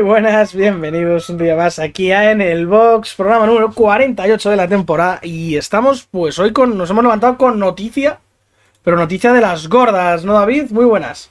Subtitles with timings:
[0.00, 4.56] Muy buenas, bienvenidos un día más aquí a En el Box, programa número 48 de
[4.56, 5.20] la temporada.
[5.22, 8.18] Y estamos, pues hoy con, nos hemos levantado con noticia,
[8.82, 10.70] pero noticia de las gordas, ¿no, David?
[10.70, 11.30] Muy buenas.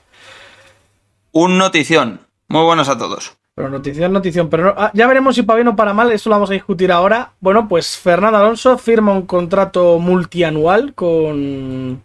[1.32, 2.20] Un notición.
[2.46, 3.36] Muy buenas a todos.
[3.56, 4.48] Pero notición, notición.
[4.48, 6.54] Pero no- ah, ya veremos si para bien o para mal, eso lo vamos a
[6.54, 7.32] discutir ahora.
[7.40, 12.04] Bueno, pues Fernando Alonso firma un contrato multianual con.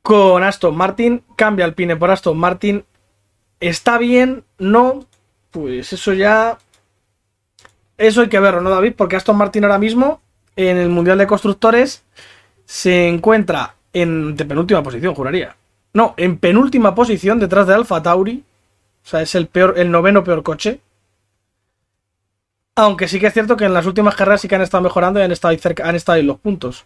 [0.00, 1.22] con Aston Martin.
[1.36, 2.86] Cambia el Pine por Aston Martin.
[3.60, 4.42] ¿Está bien?
[4.56, 5.04] No.
[5.56, 6.58] Pues eso ya.
[7.96, 8.92] Eso hay que verlo, ¿no, David?
[8.94, 10.20] Porque Aston Martin ahora mismo,
[10.54, 12.04] en el Mundial de Constructores,
[12.66, 15.56] se encuentra en de penúltima posición, juraría.
[15.94, 18.44] No, en penúltima posición detrás de Alfa Tauri.
[19.02, 20.82] O sea, es el peor, el noveno peor coche.
[22.74, 25.20] Aunque sí que es cierto que en las últimas carreras sí que han estado mejorando
[25.20, 26.84] y han estado ahí cerca, han estado ahí los puntos.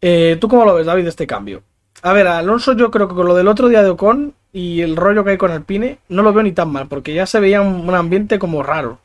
[0.00, 1.64] Eh, ¿Tú cómo lo ves, David, este cambio?
[2.02, 4.94] A ver, Alonso yo creo que con lo del otro día de Ocon y el
[4.94, 7.60] rollo que hay con Alpine, no lo veo ni tan mal, porque ya se veía
[7.60, 9.00] un, ambiente como raro.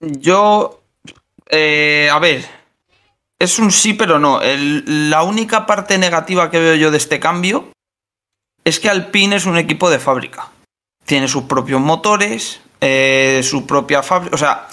[0.00, 0.80] Yo.
[1.50, 2.44] eh, a ver.
[3.40, 4.40] Es un sí, pero no.
[4.86, 7.72] La única parte negativa que veo yo de este cambio
[8.64, 10.50] es que Alpine es un equipo de fábrica.
[11.04, 14.34] Tiene sus propios motores, eh, su propia fábrica.
[14.34, 14.68] O sea,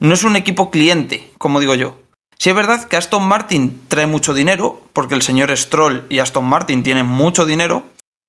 [0.00, 1.98] no es un equipo cliente, como digo yo.
[2.38, 6.44] Sí es verdad que Aston Martin trae mucho dinero, porque el señor Stroll y Aston
[6.44, 7.84] Martin tienen mucho dinero,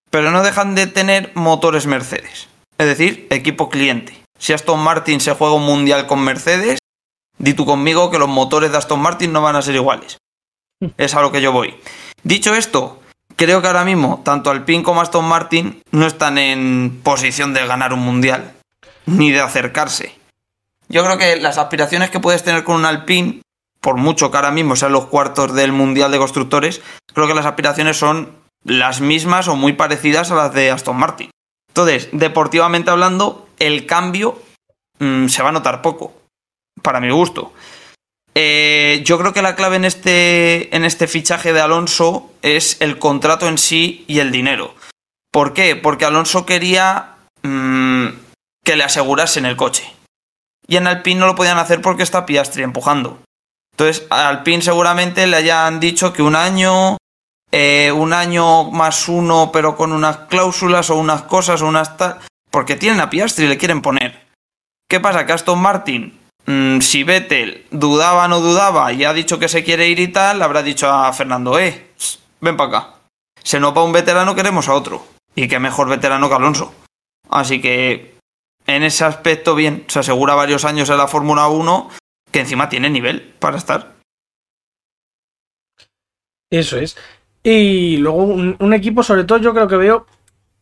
[0.10, 2.48] pero no dejan de tener motores Mercedes.
[2.78, 4.18] Es decir, equipo cliente.
[4.38, 6.80] Si Aston Martin se juega un mundial con Mercedes,
[7.38, 10.18] di tú conmigo que los motores de Aston Martin no van a ser iguales.
[10.98, 11.76] Es a lo que yo voy.
[12.24, 13.02] Dicho esto,
[13.36, 17.94] creo que ahora mismo tanto Alpine como Aston Martin no están en posición de ganar
[17.94, 18.54] un mundial,
[19.06, 20.18] ni de acercarse.
[20.88, 23.42] Yo creo que las aspiraciones que puedes tener con un Alpine,
[23.80, 26.82] por mucho que ahora mismo sean los cuartos del mundial de constructores,
[27.14, 31.32] creo que las aspiraciones son las mismas o muy parecidas a las de Aston Martin.
[31.70, 34.42] Entonces, deportivamente hablando, el cambio
[35.00, 36.14] mm, se va a notar poco,
[36.82, 37.54] para mi gusto.
[38.36, 43.00] Eh, yo creo que la clave en este, en este fichaje de Alonso es el
[43.00, 44.76] contrato en sí y el dinero.
[45.32, 45.76] ¿Por qué?
[45.76, 48.08] Porque Alonso quería mm,
[48.64, 49.92] que le asegurasen el coche.
[50.68, 53.20] Y en Alpine no lo podían hacer porque está Piastri empujando.
[53.72, 56.98] Entonces, Alpine seguramente le hayan dicho que un año,
[57.52, 62.20] eh, un año más uno, pero con unas cláusulas o unas cosas o unas tal.
[62.52, 64.28] Porque tienen a Piastri y le quieren poner.
[64.90, 65.26] ¿Qué pasa?
[65.26, 69.64] Que Aston Martin, mm, si Vettel dudaba o no dudaba y ha dicho que se
[69.64, 71.92] quiere ir y tal, le habrá dicho a Fernando, eh,
[72.42, 72.94] ven para acá.
[73.44, 75.06] Se nos va un veterano, queremos a otro.
[75.36, 76.74] Y qué mejor veterano que Alonso.
[77.30, 78.18] Así que,
[78.66, 81.90] en ese aspecto, bien, se asegura varios años en la Fórmula 1
[82.32, 83.96] que encima tiene nivel para estar.
[86.52, 86.98] Eso es.
[87.44, 90.06] Y luego un, un equipo, sobre todo, yo creo que veo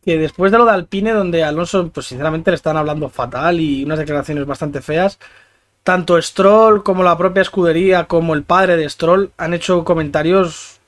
[0.03, 3.83] que después de lo de Alpine, donde Alonso, pues sinceramente le están hablando fatal y
[3.83, 5.19] unas declaraciones bastante feas,
[5.83, 10.79] tanto Stroll como la propia escudería, como el padre de Stroll, han hecho comentarios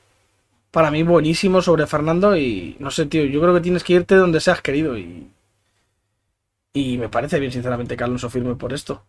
[0.71, 4.15] para mí buenísimos sobre Fernando y no sé, tío, yo creo que tienes que irte
[4.15, 5.29] donde seas querido y...
[6.71, 9.03] Y me parece bien, sinceramente, que Alonso firme por esto.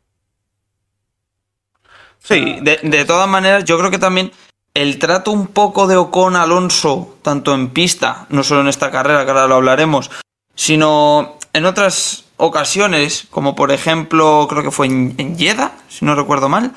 [2.19, 4.33] Sí, de, de todas maneras, yo creo que también
[4.75, 9.25] el trato un poco de Ocon Alonso, tanto en pista, no solo en esta carrera,
[9.25, 10.11] que ahora lo hablaremos,
[10.55, 16.15] sino en otras ocasiones, como por ejemplo, creo que fue en, en Jeddah, si no
[16.15, 16.73] recuerdo mal,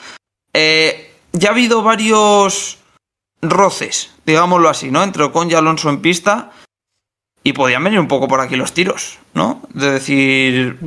[0.53, 2.79] eh, ya ha habido varios
[3.41, 5.03] roces, digámoslo así, ¿no?
[5.03, 6.51] Entre Ocon y Alonso en pista,
[7.43, 9.61] y podían venir un poco por aquí los tiros, ¿no?
[9.73, 10.79] De decir,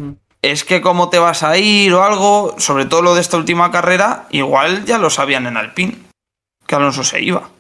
[0.43, 3.71] es que cómo te vas a ir o algo, sobre todo lo de esta última
[3.71, 6.06] carrera, igual ya lo sabían en Alpine,
[6.67, 7.51] que Alonso se iba.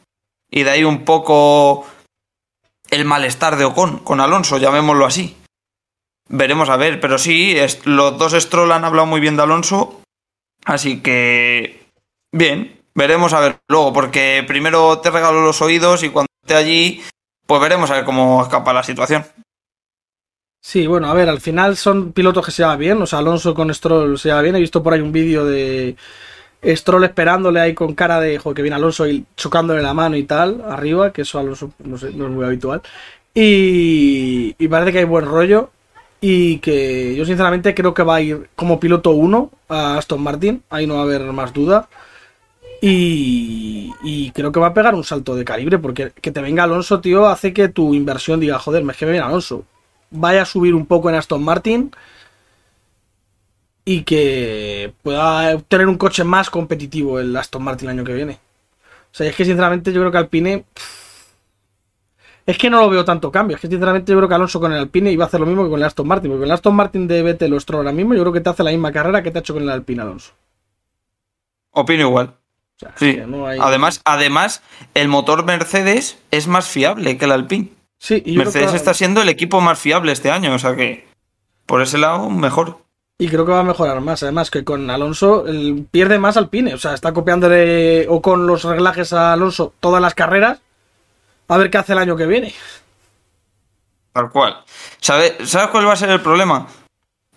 [0.50, 1.86] Y de ahí un poco
[2.90, 5.36] el malestar de Ocon con Alonso, llamémoslo así.
[6.28, 10.02] Veremos a ver, pero sí, los dos Stroll han hablado muy bien de Alonso,
[10.64, 11.86] así que
[12.32, 17.02] bien, veremos a ver luego, porque primero te regalo los oídos y cuando esté allí,
[17.46, 19.24] pues veremos a ver cómo escapa la situación.
[20.60, 23.00] Sí, bueno, a ver, al final son pilotos que se llevan bien.
[23.00, 24.56] O sea, Alonso con Stroll se lleva bien.
[24.56, 25.94] He visto por ahí un vídeo de
[26.74, 30.24] Stroll esperándole ahí con cara de, joder, que viene Alonso y chocándole la mano y
[30.24, 32.82] tal, arriba, que eso Alonso, no es muy habitual.
[33.34, 35.70] Y, y parece que hay buen rollo.
[36.20, 40.62] Y que yo sinceramente creo que va a ir como piloto 1 a Aston Martin.
[40.70, 41.88] Ahí no va a haber más duda.
[42.80, 45.78] Y, y creo que va a pegar un salto de calibre.
[45.78, 49.12] Porque que te venga Alonso, tío, hace que tu inversión diga, joder, es que me
[49.12, 49.64] viene Alonso
[50.10, 51.90] vaya a subir un poco en Aston Martin
[53.88, 58.38] y que pueda tener un coche más competitivo el Aston Martin el año que viene.
[59.12, 61.06] O sea, es que sinceramente yo creo que Alpine pff,
[62.46, 63.56] Es que no lo veo tanto cambio.
[63.56, 65.64] Es que sinceramente yo creo que Alonso con el Alpine iba a hacer lo mismo
[65.64, 66.30] que con el Aston Martin.
[66.30, 68.50] Porque con el Aston Martin de Vettel o Stroll ahora mismo, yo creo que te
[68.50, 70.32] hace la misma carrera que te ha hecho con el Alpine Alonso.
[71.72, 72.26] Opino igual.
[72.28, 73.14] O sea, es Sí.
[73.16, 74.62] que no hay- Además, además,
[74.94, 77.68] el motor Mercedes es más fiable que el Alpine.
[77.98, 81.06] Sí, y Mercedes que- está siendo el equipo más fiable este año, o sea que
[81.66, 82.78] por ese lado mejor.
[83.18, 84.22] Y creo que va a mejorar más.
[84.22, 85.44] Además, que con Alonso
[85.90, 86.74] pierde más Alpine.
[86.74, 90.60] O sea, está copiándole o con los reglajes a Alonso todas las carreras.
[91.48, 92.54] A ver qué hace el año que viene.
[94.12, 94.56] Tal cual.
[95.00, 96.66] ¿Sabe- ¿Sabes cuál va a ser el problema?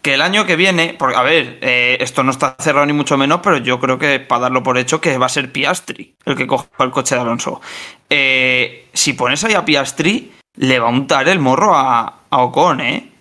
[0.01, 3.17] Que el año que viene, porque a ver, eh, esto no está cerrado ni mucho
[3.17, 6.35] menos, pero yo creo que para darlo por hecho que va a ser Piastri el
[6.37, 7.59] que coja el coche de Alonso.
[8.09, 12.79] Eh, si pones ahí a Piastri, le va a untar el morro a, a Ocon,
[12.79, 13.11] ¿eh?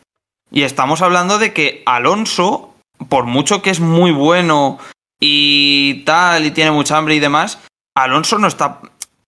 [0.51, 2.75] Y estamos hablando de que Alonso,
[3.09, 4.79] por mucho que es muy bueno
[5.21, 7.59] y tal, y tiene mucha hambre y demás,
[7.95, 8.81] Alonso no está.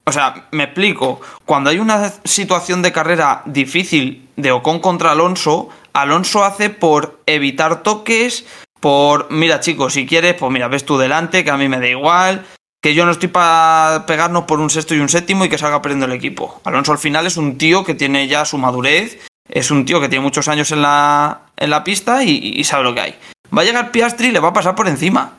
[0.07, 1.21] O sea, me explico.
[1.45, 7.83] Cuando hay una situación de carrera difícil de Ocon contra Alonso, Alonso hace por evitar
[7.83, 8.47] toques,
[8.81, 9.31] por.
[9.31, 12.47] Mira, chicos, si quieres, pues mira, ves tú delante, que a mí me da igual.
[12.83, 15.83] Que yo no estoy para pegarnos por un sexto y un séptimo y que salga
[15.83, 16.63] perdiendo el equipo.
[16.65, 19.19] Alonso al final es un tío que tiene ya su madurez,
[19.53, 22.85] es un tío que tiene muchos años en la, en la pista y, y sabe
[22.85, 23.15] lo que hay.
[23.57, 25.39] Va a llegar Piastri y le va a pasar por encima.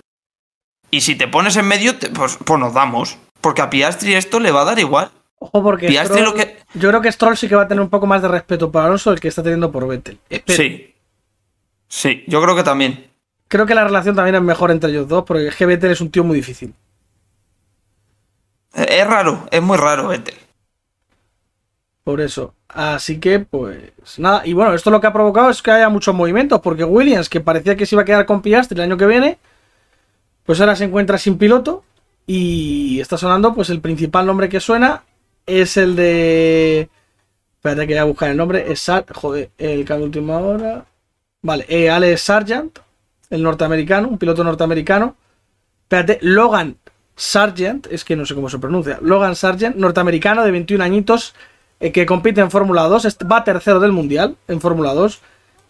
[0.89, 3.17] Y si te pones en medio, te- pues, pues nos damos.
[3.39, 5.09] Porque a Piastri esto le va a dar igual.
[5.39, 7.81] Ojo, porque Piastri Stroll- lo que- yo creo que Stroll sí que va a tener
[7.81, 10.19] un poco más de respeto por Alonso del que está teniendo por Vettel.
[10.29, 10.57] Espero.
[10.61, 10.93] Sí.
[11.87, 13.09] Sí, yo creo que también.
[13.47, 16.01] Creo que la relación también es mejor entre ellos dos, porque es que Vettel es
[16.01, 16.73] un tío muy difícil.
[18.73, 20.35] Eh, Es raro, es muy raro, Vettel.
[22.03, 22.53] Por eso.
[22.73, 23.79] Así que, pues
[24.17, 24.45] nada.
[24.45, 27.41] Y bueno, esto lo que ha provocado es que haya muchos movimientos, porque Williams, que
[27.41, 29.37] parecía que se iba a quedar con Piastri el año que viene,
[30.45, 31.83] pues ahora se encuentra sin piloto.
[32.27, 35.03] Y está sonando, pues el principal nombre que suena
[35.45, 36.89] es el de.
[37.55, 38.71] Espérate que voy a buscar el nombre.
[38.71, 39.05] Es Sar...
[39.13, 40.85] Joder, el de última hora.
[41.41, 42.79] Vale, eh, Alex Sargent,
[43.29, 45.15] el norteamericano, un piloto norteamericano.
[45.83, 46.77] Espérate, Logan
[47.15, 48.99] Sargent, es que no sé cómo se pronuncia.
[49.01, 51.35] Logan Sargent, norteamericano de 21 añitos,
[51.91, 55.19] que compite en Fórmula 2, est- va tercero del mundial en Fórmula 2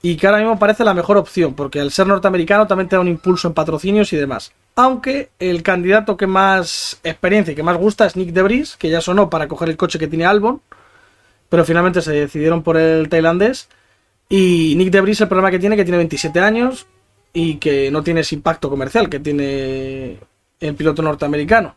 [0.03, 2.99] y que ahora mismo parece la mejor opción, porque al ser norteamericano también te da
[3.01, 4.51] un impulso en patrocinios y demás.
[4.75, 8.99] Aunque el candidato que más experiencia y que más gusta es Nick Debris, que ya
[8.99, 10.61] sonó para coger el coche que tiene Albon,
[11.49, 13.67] pero finalmente se decidieron por el tailandés.
[14.27, 16.87] Y Nick Debris el problema que tiene que tiene 27 años
[17.33, 20.17] y que no tiene ese impacto comercial que tiene
[20.61, 21.75] el piloto norteamericano.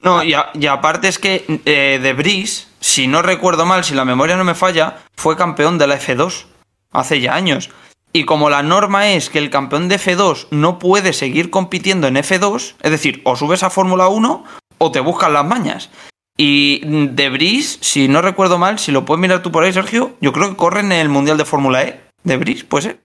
[0.00, 0.34] No, y,
[0.66, 4.54] aparte es que eh, De Vries, si no recuerdo mal, si la memoria no me
[4.54, 6.44] falla, fue campeón de la F2
[6.90, 7.70] hace ya años.
[8.12, 12.16] Y como la norma es que el campeón de F2 no puede seguir compitiendo en
[12.16, 14.44] F2, es decir, o subes a Fórmula 1
[14.78, 15.88] o te buscan las mañas.
[16.36, 20.16] Y De Vries, si no recuerdo mal, si lo puedes mirar tú por ahí, Sergio,
[20.20, 22.00] yo creo que corre en el Mundial de Fórmula E.
[22.24, 23.02] De Vries, puede ser.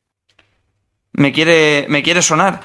[1.14, 2.62] Me quiere, me quiere sonar.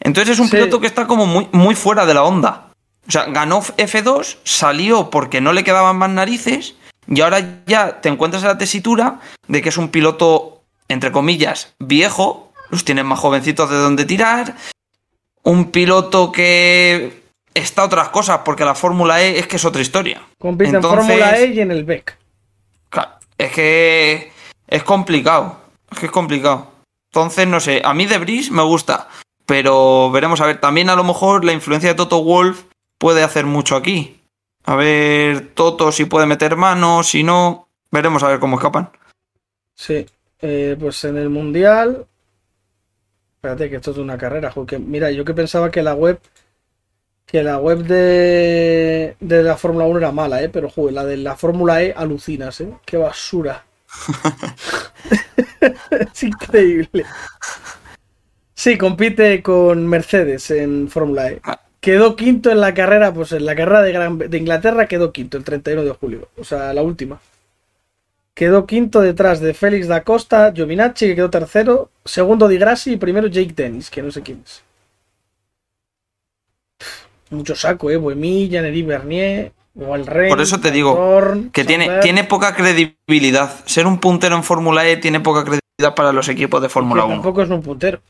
[0.00, 0.56] Entonces es un Sí.
[0.56, 2.67] piloto que está como muy, muy fuera de la onda.
[3.08, 6.74] O sea, ganó F2, salió porque no le quedaban más narices
[7.06, 11.74] y ahora ya te encuentras en la tesitura de que es un piloto, entre comillas,
[11.78, 14.54] viejo, los tienen más jovencitos de donde tirar,
[15.42, 17.22] un piloto que
[17.54, 20.20] está otras cosas porque la Fórmula E es que es otra historia.
[20.38, 22.18] Compite Entonces- en Fórmula E y en el BEC.
[22.90, 24.32] Claro, es que
[24.66, 25.60] es complicado.
[25.90, 26.72] Es que es complicado.
[27.10, 29.08] Entonces, no sé, a mí de Bris me gusta.
[29.46, 30.60] Pero veremos a ver.
[30.60, 32.64] También a lo mejor la influencia de Toto Wolf
[32.98, 34.20] puede hacer mucho aquí.
[34.64, 37.68] A ver, Toto si puede meter mano, si no.
[37.90, 38.90] Veremos a ver cómo escapan.
[39.74, 40.04] Sí,
[40.40, 42.06] eh, pues en el Mundial.
[43.36, 44.50] Espérate, que esto es una carrera.
[44.50, 46.20] jo, que- mira, yo que pensaba que la web.
[47.24, 50.48] Que la web de, de la Fórmula 1 era mala, ¿eh?
[50.48, 52.72] Pero, joder, la de la Fórmula E alucinas, ¿eh?
[52.84, 53.64] Qué basura.
[55.90, 57.04] es increíble.
[58.54, 61.40] Sí, compite con Mercedes en Fórmula E.
[61.80, 65.36] Quedó quinto en la carrera, pues en la carrera de, Gran- de Inglaterra quedó quinto
[65.36, 66.28] el 31 de julio.
[66.36, 67.20] O sea, la última.
[68.34, 72.96] Quedó quinto detrás de Félix da Costa, Giovinacci, que quedó tercero, segundo Di Grassi y
[72.96, 74.62] primero Jake Dennis, que no sé quién es.
[77.30, 77.96] Mucho saco, eh.
[77.96, 80.30] Buemi, Janery Bernier, el Rey.
[80.30, 83.64] Por eso te digo, Que tiene, tiene poca credibilidad.
[83.66, 87.14] Ser un puntero en Fórmula E tiene poca credibilidad para los equipos de Fórmula 1.
[87.14, 88.00] Tampoco es un puntero.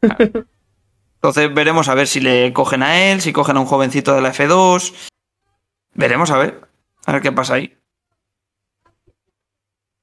[1.22, 4.22] Entonces veremos a ver si le cogen a él, si cogen a un jovencito de
[4.22, 4.92] la F2.
[5.94, 6.62] Veremos a ver.
[7.06, 7.78] A ver qué pasa ahí.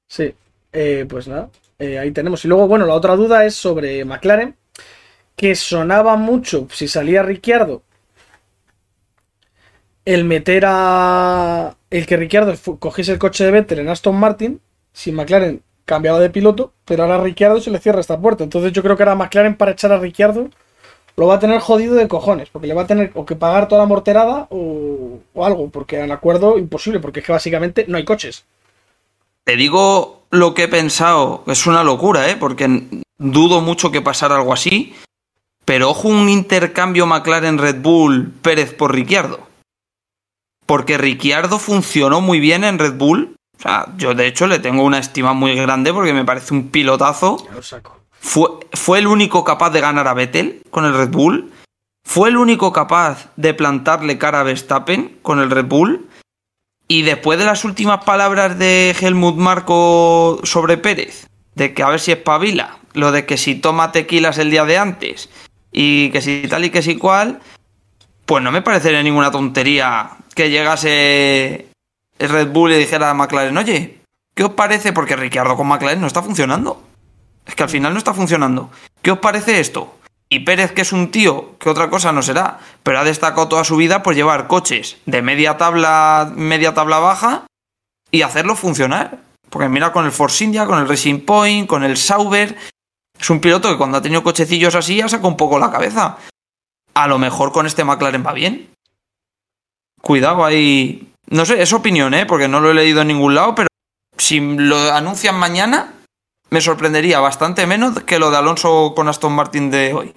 [0.08, 0.34] Sí,
[0.72, 2.42] eh, pues nada, eh, ahí tenemos.
[2.46, 4.56] Y luego, bueno, la otra duda es sobre McLaren,
[5.36, 7.82] que sonaba mucho si salía Ricciardo
[10.06, 14.62] el meter a, el que Ricciardo cogiese el coche de Vettel en Aston Martin,
[14.94, 18.42] si McLaren cambiaba de piloto, pero ahora Ricciardo se le cierra esta puerta.
[18.42, 20.48] Entonces yo creo que ahora McLaren para echar a Ricciardo
[21.20, 23.68] lo va a tener jodido de cojones, porque le va a tener o que pagar
[23.68, 27.98] toda la morterada o, o algo, porque en acuerdo imposible, porque es que básicamente no
[27.98, 28.46] hay coches.
[29.44, 32.36] Te digo lo que he pensado, es una locura, ¿eh?
[32.36, 34.94] Porque dudo mucho que pasara algo así.
[35.66, 39.40] Pero ojo un intercambio McLaren-Red Bull Pérez por Ricciardo.
[40.64, 43.36] Porque Ricciardo funcionó muy bien en Red Bull.
[43.58, 46.70] O sea, yo de hecho le tengo una estima muy grande porque me parece un
[46.70, 47.44] pilotazo.
[47.44, 47.99] Ya lo saco.
[48.20, 51.50] Fue, el único capaz de ganar a Vettel con el Red Bull.
[52.04, 56.06] Fue el único capaz de plantarle cara a Verstappen con el Red Bull.
[56.86, 62.00] Y después de las últimas palabras de Helmut Marco sobre Pérez, de que a ver
[62.00, 65.30] si espabila, lo de que si toma tequilas el día de antes,
[65.72, 67.40] y que si tal y que si cual,
[68.26, 71.68] pues no me parecería ninguna tontería que llegase
[72.18, 74.00] el Red Bull y dijera a McLaren, oye,
[74.34, 74.92] ¿qué os parece?
[74.92, 76.89] Porque Ricciardo con McLaren no está funcionando.
[77.46, 78.70] Es que al final no está funcionando.
[79.02, 79.96] ¿Qué os parece esto?
[80.28, 83.64] Y Pérez, que es un tío, que otra cosa no será, pero ha destacado toda
[83.64, 87.46] su vida por llevar coches de media tabla, media tabla baja
[88.12, 89.18] y hacerlo funcionar.
[89.48, 92.56] Porque mira con el Force India, con el Racing Point, con el Sauber.
[93.18, 96.18] Es un piloto que cuando ha tenido cochecillos así ha sacado un poco la cabeza.
[96.94, 98.70] A lo mejor con este McLaren va bien.
[100.00, 101.12] Cuidado ahí.
[101.28, 102.24] No sé, es opinión, ¿eh?
[102.24, 103.68] Porque no lo he leído en ningún lado, pero
[104.16, 105.94] si lo anuncian mañana,
[106.50, 110.14] me sorprendería bastante menos que lo de Alonso con Aston Martin de hoy.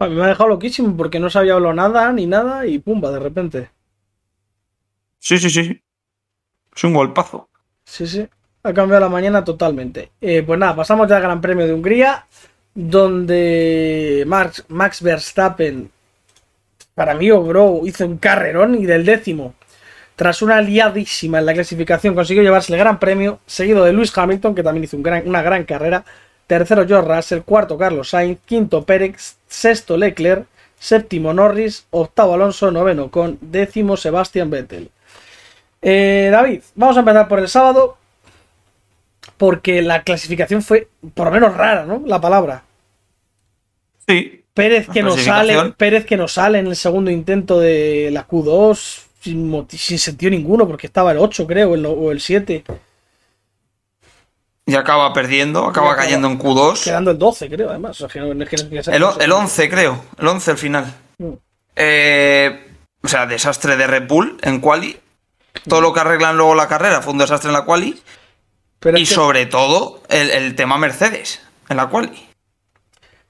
[0.00, 2.78] A mí me ha dejado loquísimo porque no se había hablado nada ni nada y
[2.78, 3.70] pumba, de repente.
[5.18, 5.64] Sí, sí, sí.
[5.64, 5.82] sí.
[6.74, 7.48] Es un golpazo.
[7.84, 8.28] Sí, sí.
[8.62, 10.12] Ha cambiado la mañana totalmente.
[10.20, 12.26] Eh, pues nada, pasamos ya al Gran Premio de Hungría,
[12.74, 15.90] donde Max, Max Verstappen,
[16.94, 19.54] para mí, bro, hizo un carrerón y del décimo,
[20.18, 24.52] tras una liadísima en la clasificación, consiguió llevarse el Gran Premio, seguido de Lewis Hamilton,
[24.52, 26.04] que también hizo un gran- una gran carrera.
[26.48, 27.42] Tercero, George Russell.
[27.42, 28.40] Cuarto, Carlos Sainz.
[28.44, 29.36] Quinto, Pérez.
[29.46, 30.46] Sexto, Leclerc.
[30.76, 31.86] Séptimo, Norris.
[31.90, 32.72] Octavo, Alonso.
[32.72, 34.90] Noveno, con décimo, Sebastian Vettel.
[35.80, 37.96] Eh, David, vamos a empezar por el sábado.
[39.36, 42.02] Porque la clasificación fue, por lo menos, rara, ¿no?
[42.06, 42.64] La palabra.
[44.08, 44.42] Sí.
[44.52, 49.04] Pérez que nos sale, Pérez que nos sale en el segundo intento de la Q2
[49.20, 52.64] sin, sin sentido ninguno, porque estaba el 8, creo, el o el 7,
[54.66, 56.84] Y acaba perdiendo, acaba acaba cayendo en Q2.
[56.84, 58.00] quedando el 12, creo, además.
[58.02, 60.04] O sea, que no- es que no- que- El, el 11, creo.
[60.18, 60.94] El 11 al final.
[61.18, 61.32] Mm.
[61.76, 62.66] Eh,
[63.02, 64.98] o sea, desastre de Red Bull en quali.
[65.66, 67.98] Todo lo que arreglan luego la carrera fue un desastre en la quali.
[68.78, 72.28] Pero Y es que, sobre todo el, el tema Mercedes en la quali.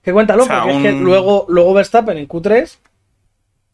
[0.03, 2.79] que cuéntalo, o sea, porque es que un- luego, luego Verstappen en Q3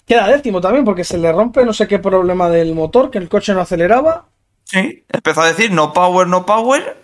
[0.06, 3.28] queda décimo también, porque se le rompe no sé qué problema del motor, que el
[3.28, 4.26] coche no aceleraba.
[4.64, 5.04] Sí.
[5.08, 7.02] Empezó a decir no power, no power.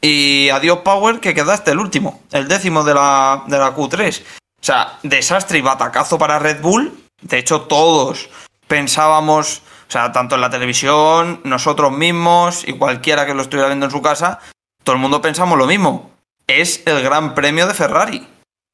[0.00, 2.22] Y adiós power que quedaste el último.
[2.30, 4.22] El décimo de la, de la Q3.
[4.22, 6.92] O sea, desastre y batacazo para Red Bull.
[7.20, 8.28] De hecho, todos
[8.68, 13.86] pensábamos, o sea, tanto en la televisión, nosotros mismos y cualquiera que lo estuviera viendo
[13.86, 14.38] en su casa,
[14.84, 16.10] todo el mundo pensamos lo mismo.
[16.46, 18.28] Es el gran premio de Ferrari.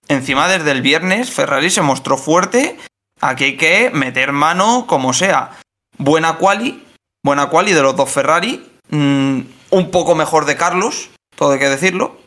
[0.09, 2.79] Encima, desde el viernes, Ferrari se mostró fuerte.
[3.27, 5.53] Aquí hay que meter mano como sea.
[5.97, 6.85] Buena quali,
[7.23, 8.63] buena quali de los dos Ferrari.
[8.91, 9.41] mm,
[9.71, 12.19] un poco mejor de Carlos, todo hay que decirlo.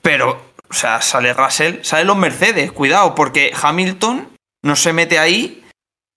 [0.00, 0.40] Pero,
[0.70, 4.30] o sea, sale Russell, salen los Mercedes, cuidado, porque Hamilton
[4.62, 5.62] no se mete ahí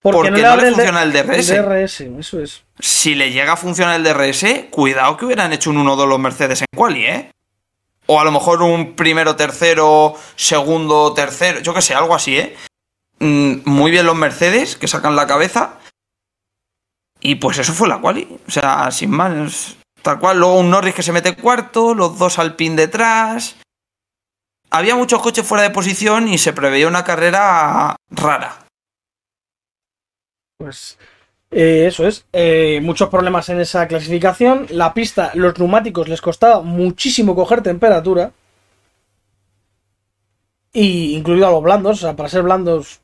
[0.01, 1.49] Porque no le funciona el DRS.
[1.49, 2.63] El DRS, eso es.
[2.79, 6.61] si le llega a funcionar el DRS, cuidado que hubieran hecho un 1-2 los Mercedes
[6.61, 7.31] en quali, ¿eh?
[8.05, 12.55] O a lo mejor un primero, tercero, segundo, tercero, yo que sé, algo así, ¿eh?
[13.19, 15.79] Mm, Muy bien los Mercedes, que sacan la cabeza.
[17.21, 18.39] Y pues eso fue la quali.
[18.47, 19.77] O sea, sin más.
[20.01, 23.57] Tal cual, luego un Norris que se mete cuarto, los dos al pin detrás.
[24.71, 28.65] Había muchos coches fuera de posición y se preveía una carrera rara.
[30.57, 30.97] Pues
[31.51, 32.25] eh, eso es.
[32.31, 34.67] Eh, muchos problemas en esa clasificación.
[34.69, 38.31] La pista, los neumáticos les costaba muchísimo coger temperatura.
[40.71, 41.97] Y incluido a los blandos.
[41.97, 43.01] O sea, para ser blandos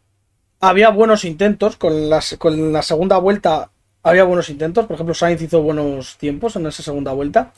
[0.69, 1.77] había buenos intentos.
[1.77, 3.69] Con, las, con la segunda vuelta
[4.03, 4.85] había buenos intentos.
[4.85, 7.51] Por ejemplo, Sainz hizo buenos tiempos en esa segunda vuelta.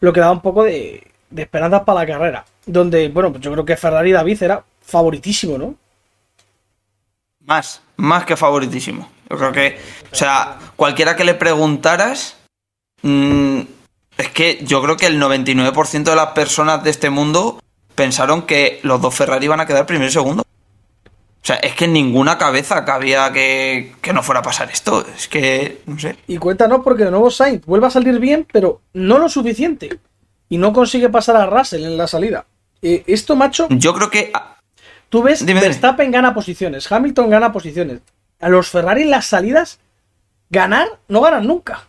[0.00, 2.44] Lo que daba un poco de, de esperanza para la carrera.
[2.64, 5.74] Donde, bueno, pues yo creo que Ferrari David era favoritísimo, ¿no?
[7.40, 9.08] Más, más que favoritísimo.
[9.30, 9.78] Yo creo que,
[10.12, 12.36] o sea, cualquiera que le preguntaras,
[13.02, 13.60] mm,
[14.18, 17.60] es que yo creo que el 99% de las personas de este mundo
[17.94, 20.45] pensaron que los dos Ferrari iban a quedar primero y segundo.
[21.46, 25.06] O sea, es que en ninguna cabeza cabía que, que no fuera a pasar esto.
[25.16, 26.16] Es que, no sé.
[26.26, 30.00] Y cuéntanos porque de nuevo Sainz vuelve a salir bien, pero no lo suficiente.
[30.48, 32.46] Y no consigue pasar a Russell en la salida.
[32.82, 34.32] Eh, esto, macho, Yo creo que.
[35.08, 35.60] tú ves, Dime.
[35.60, 38.00] Verstappen gana posiciones, Hamilton gana posiciones.
[38.40, 39.78] A los Ferrari en las salidas,
[40.50, 41.84] ganar, no ganan nunca.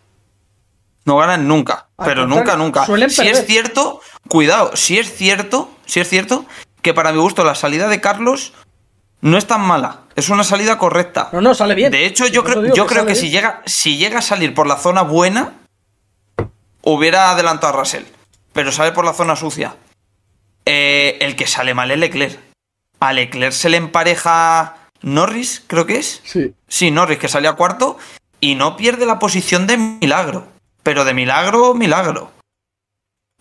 [1.03, 2.85] No ganan nunca, Al pero nunca, nunca.
[2.85, 3.33] suelen Si perder.
[3.41, 6.45] es cierto, cuidado, si es cierto, si es cierto
[6.83, 8.53] que para mi gusto la salida de Carlos
[9.21, 11.29] no es tan mala, es una salida correcta.
[11.31, 11.91] No, no, sale bien.
[11.91, 14.67] De hecho, yo creo, yo creo sale que si llega, si llega a salir por
[14.67, 15.53] la zona buena,
[16.81, 18.03] hubiera adelantado a Russell.
[18.53, 19.75] Pero sale por la zona sucia.
[20.65, 22.39] Eh, el que sale mal es Leclerc.
[22.99, 26.21] A Leclerc se le empareja Norris, creo que es.
[26.23, 26.53] Sí.
[26.67, 27.97] Sí, Norris, que salía cuarto
[28.39, 30.47] y no pierde la posición de milagro.
[30.83, 32.31] Pero de milagro, milagro.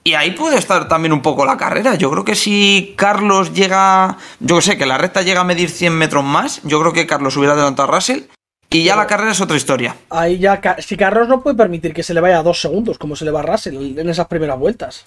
[0.06, 1.96] Y ahí puede estar también un poco la carrera.
[1.96, 4.16] Yo creo que si Carlos llega.
[4.38, 7.08] Yo que sé, que la recta llega a medir 100 metros más, yo creo que
[7.08, 8.22] Carlos hubiera adelantado a Russell.
[8.70, 9.96] Y ya Pero- la carrera es otra historia.
[10.10, 13.16] Ahí ya, si Carlos no puede permitir que se le vaya a dos segundos, como
[13.16, 15.06] se le va a Russell en esas primeras vueltas.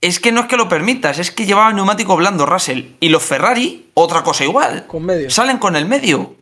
[0.00, 2.96] Es que no es que lo permitas, es que llevaba neumático blando Russell.
[2.98, 4.88] Y los Ferrari, otra cosa igual.
[4.88, 5.30] Con medio.
[5.30, 6.34] Salen con el medio.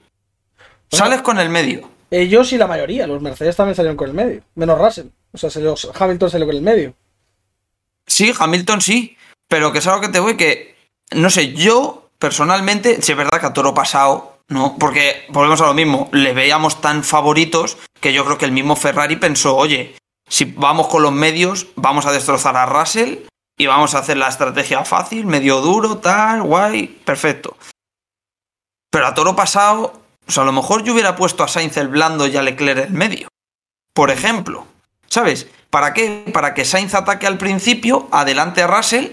[0.90, 1.90] Sales con el medio.
[2.10, 5.08] Ellos y la mayoría, los Mercedes también salieron con el medio, menos Russell.
[5.32, 6.94] O sea, salió- Hamilton salió con el medio.
[8.06, 9.16] Sí, Hamilton sí,
[9.48, 10.76] pero que es algo que te voy que,
[11.12, 15.66] no sé, yo personalmente, si es verdad que a toro pasado, no, porque volvemos a
[15.66, 19.96] lo mismo, le veíamos tan favoritos que yo creo que el mismo Ferrari pensó, oye,
[20.28, 23.18] si vamos con los medios, vamos a destrozar a Russell
[23.58, 27.56] y vamos a hacer la estrategia fácil, medio duro, tal, guay, perfecto.
[28.90, 31.88] Pero a toro pasado, o sea, a lo mejor yo hubiera puesto a Sainz el
[31.88, 33.28] blando y a Leclerc el medio.
[33.92, 34.66] Por ejemplo,
[35.08, 35.48] ¿sabes?
[35.70, 36.24] ¿Para qué?
[36.32, 39.06] Para que Sainz ataque al principio, adelante a Russell,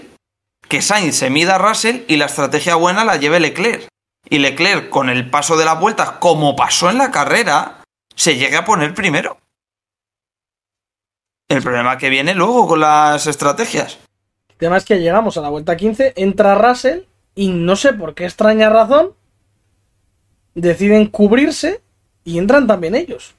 [0.68, 3.88] que Sainz se mida a Russell y la estrategia buena la lleve Leclerc.
[4.28, 7.82] Y Leclerc, con el paso de las vueltas, como pasó en la carrera,
[8.14, 9.38] se llegue a poner primero.
[11.48, 13.98] El problema que viene luego con las estrategias.
[14.50, 17.04] El tema es que llegamos a la vuelta 15, entra Russell
[17.34, 19.14] y no sé por qué extraña razón
[20.54, 21.80] deciden cubrirse
[22.24, 23.37] y entran también ellos.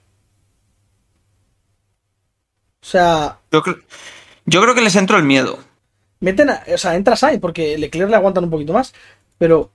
[2.82, 3.82] O sea, Yo, cre-
[4.46, 5.60] yo creo que les entró el miedo.
[6.22, 8.94] meten a, o sea, entra Sainz porque Leclerc le aguantan un poquito más,
[9.38, 9.72] pero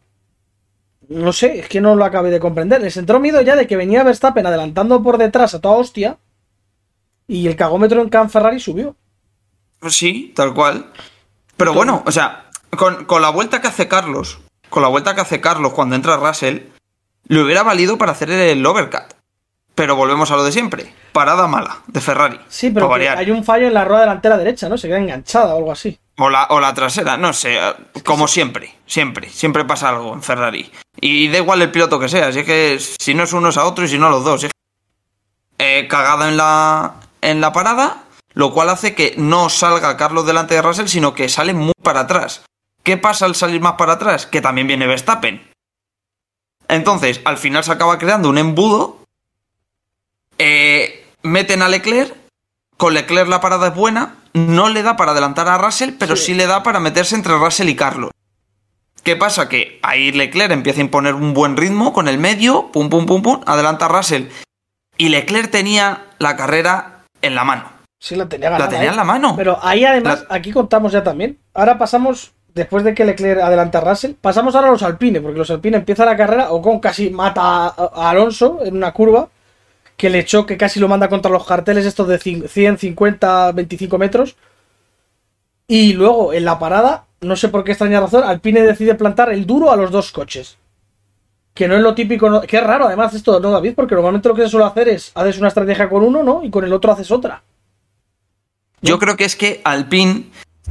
[1.09, 2.81] no sé, es que no lo acabé de comprender.
[2.81, 6.19] Les entró miedo ya de que venía Verstappen adelantando por detrás a toda hostia
[7.29, 8.97] y el cagómetro en Can Ferrari subió.
[9.81, 10.91] Pues sí, tal cual.
[11.57, 14.39] Pero bueno, o sea, con, con la vuelta que hace Carlos,
[14.71, 16.61] con la vuelta que hace Carlos cuando entra Russell,
[17.27, 19.14] le hubiera valido para hacer el overcut.
[19.75, 20.95] Pero volvemos a lo de siempre.
[21.13, 22.39] Parada mala de Ferrari.
[22.49, 24.79] Sí, pero hay un fallo en la rueda delantera derecha, ¿no?
[24.79, 25.99] Se queda enganchada o algo así.
[26.17, 27.59] O la, o la trasera, no sé,
[28.05, 30.71] como siempre, siempre, siempre pasa algo en Ferrari.
[31.01, 33.57] Y da igual el piloto que sea, si es que si no es uno es
[33.57, 34.45] a otro y si no a los dos.
[34.45, 34.55] es que-
[35.59, 40.55] Eh, cagada en la, en la parada, lo cual hace que no salga Carlos delante
[40.55, 42.45] de Russell, sino que sale muy para atrás.
[42.85, 44.27] ¿Qué pasa al salir más para atrás?
[44.27, 45.51] Que también viene Verstappen.
[46.69, 49.04] Entonces, al final se acaba creando un embudo.
[51.25, 52.15] Eh, meten a Leclerc.
[52.77, 54.17] Con Leclerc la parada es buena.
[54.35, 56.27] No le da para adelantar a Russell, pero sí.
[56.27, 56.35] Sí.
[56.35, 58.11] le da para meterse entre Russell y Carlos.
[59.03, 59.49] ¿Qué pasa?
[59.49, 62.73] Que ahí Leclerc empieza a imponer un buen ritmo con el medio.
[62.73, 63.41] Pum, pum, pum, pum.
[63.47, 64.25] Adelanta a Russell.
[64.97, 67.65] Y Leclerc tenía la carrera en la mano.
[68.01, 68.67] Sí, la tenía ganada.
[68.67, 68.91] La tenía ¿eh?
[68.91, 69.35] en la mano.
[69.37, 71.39] Pero ahí además, aquí contamos ya también.
[71.55, 75.39] Ahora pasamos, después de que Leclerc adelanta a Russell, pasamos ahora a los Alpine, porque
[75.39, 79.29] los Alpine empieza la carrera, Ocon casi mata a Alonso en una curva,
[79.97, 83.53] que le echó, que casi lo manda contra los carteles estos de cin- 100, 50,
[83.53, 84.37] 25 metros.
[85.67, 89.47] Y luego en la parada, no sé por qué extraña razón, Alpine decide plantar el
[89.47, 90.57] duro a los dos coches.
[91.55, 93.75] Que no es lo típico, que es raro además esto, ¿no, David?
[93.77, 96.43] Porque normalmente lo que se suele hacer es, haces una estrategia con uno, ¿no?
[96.43, 97.43] Y con el otro haces otra.
[98.83, 100.25] Yo creo que es que Alpine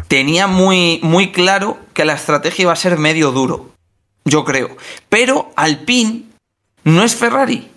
[0.10, 3.72] tenía muy, muy claro que la estrategia iba a ser medio duro.
[4.26, 4.76] Yo creo.
[5.10, 6.24] Pero Alpine
[6.84, 7.72] no es Ferrari.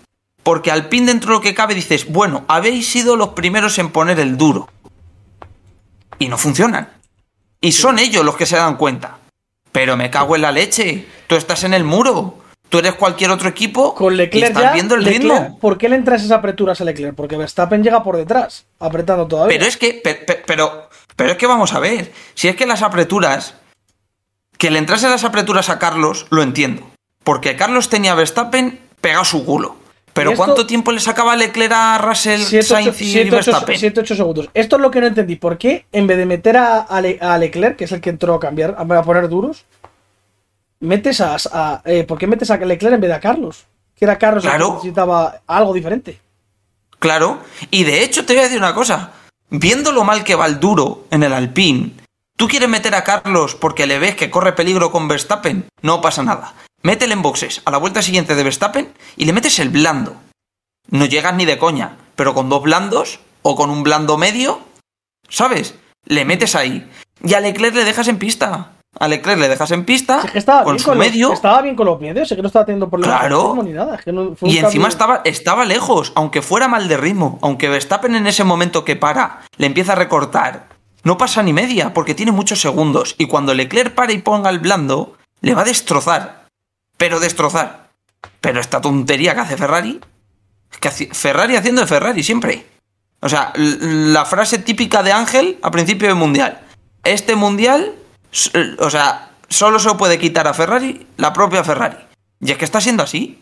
[0.47, 4.17] Porque Alpine dentro de lo que cabe dices, bueno, habéis sido los primeros en poner
[4.17, 4.69] el duro.
[6.19, 6.87] Y no funcionan.
[7.59, 9.17] Y son ellos los que se dan cuenta.
[9.73, 11.05] Pero me cago en la leche.
[11.27, 12.37] Tú estás en el muro.
[12.69, 15.59] Tú eres cualquier otro equipo Con y Leclerc estás ya, viendo el Leclerc, ritmo.
[15.59, 17.13] ¿Por qué le entran esas apreturas a Leclerc?
[17.13, 19.53] Porque Verstappen llega por detrás, apretando todavía.
[19.57, 22.13] Pero es que, pe- pe- pero, pero es que vamos a ver.
[22.35, 23.55] Si es que las apreturas,
[24.57, 26.89] que le entrasen las apreturas a Carlos, lo entiendo.
[27.25, 29.75] Porque Carlos tenía a Verstappen pegado su culo.
[30.17, 33.93] Pero esto- ¿cuánto tiempo le sacaba Leclerc a Russell, 7, Sainz y Verstappen?
[33.97, 34.49] 8 segundos.
[34.53, 35.35] Esto es lo que no entendí.
[35.37, 38.09] ¿Por qué en vez de meter a, a Le- a Leclerc, que es el que
[38.09, 39.65] entró a cambiar, a a poner duros,
[40.79, 41.37] metes a.
[41.51, 43.65] a- eh, ¿Por qué metes a Leclerc en vez de a Carlos?
[43.95, 44.73] Que era Carlos el que Claro.
[44.75, 46.19] necesitaba algo diferente.
[46.99, 47.39] Claro,
[47.71, 49.11] y de hecho te voy a decir una cosa.
[49.49, 51.91] Viendo lo mal que va el duro en el Alpine,
[52.35, 55.65] ¿tú quieres meter a Carlos porque le ves que corre peligro con Verstappen?
[55.81, 56.53] No pasa nada.
[56.83, 60.15] Métele en boxes a la vuelta siguiente de Verstappen y le metes el blando.
[60.89, 64.59] No llegas ni de coña, pero con dos blandos o con un blando medio,
[65.27, 65.75] ¿sabes?
[66.05, 66.89] Le metes ahí.
[67.23, 68.73] Y a Leclerc le dejas en pista.
[68.99, 71.27] A Leclerc le dejas en pista es que estaba con bien su con, medio.
[71.29, 73.41] los, estaba bien con los medios, es que no estaba teniendo problemas Claro.
[73.41, 73.95] con ritmo ni nada.
[73.95, 76.97] es que no- fue un Y encima cambio- estaba, estaba lejos, aunque fuera mal de
[76.97, 80.69] ritmo, aunque Verstappen en ese momento que para le empieza a recortar,
[81.03, 84.59] no pasa ni media, porque tiene muchos segundos, y cuando Leclerc para y ponga el
[84.59, 86.36] blando, le va a destrozar,
[86.97, 87.89] pero destrozar.
[88.41, 89.99] Pero esta tontería que hace Ferrari,
[90.71, 92.65] es que haci- Ferrari haciendo de Ferrari siempre.
[93.21, 96.61] O sea, la frase típica de Ángel a principio del Mundial.
[97.03, 97.95] Este Mundial,
[98.31, 101.97] s- o sea, solo se lo puede quitar a Ferrari la propia Ferrari.
[102.39, 103.41] Y es que está siendo así.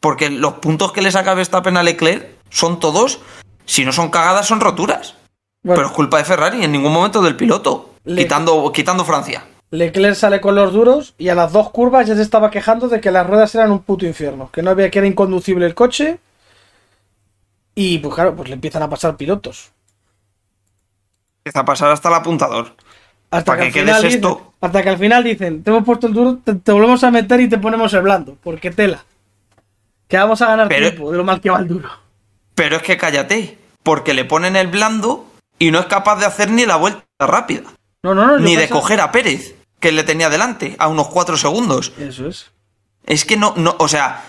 [0.00, 3.20] Porque los puntos que le saca Verstappen a Leclerc son todos,
[3.66, 5.14] si no son cagadas, son roturas.
[5.62, 7.94] Bueno, Pero es culpa de Ferrari, en ningún momento del piloto.
[8.04, 9.44] Le- Quitando, quitando Francia.
[9.70, 13.00] Leclerc sale con los duros y a las dos curvas ya se estaba quejando de
[13.00, 16.18] que las ruedas eran un puto infierno, que no había que era inconducible el coche.
[17.74, 19.70] Y pues claro, pues le empiezan a pasar pilotos.
[21.38, 22.74] Empieza a pasar hasta el apuntador.
[23.30, 24.52] Hasta ¿Para que, al final quedes dicen, esto?
[24.60, 27.40] hasta que al final dicen, te hemos puesto el duro, te, te volvemos a meter
[27.40, 29.04] y te ponemos el blando, porque tela.
[30.08, 31.88] Que vamos a ganar Pero- tiempo de lo mal que va el duro.
[32.56, 35.26] Pero es que cállate, porque le ponen el blando
[35.60, 37.62] y no es capaz de hacer ni la vuelta rápida.
[38.02, 38.38] No, no, no.
[38.38, 41.92] yo Ni de coger a Pérez, que le tenía delante, a unos 4 segundos.
[41.98, 42.50] Eso es.
[43.06, 44.24] Es que no, no, o sea,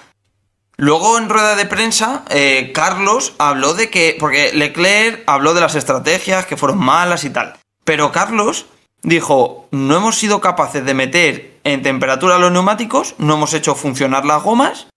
[0.77, 5.75] luego en rueda de prensa, eh, Carlos habló de que, porque Leclerc habló de las
[5.75, 8.65] estrategias que fueron malas y tal, pero Carlos
[9.03, 14.25] dijo, no hemos sido capaces de meter en temperatura los neumáticos, no hemos hecho funcionar
[14.25, 14.87] las gomas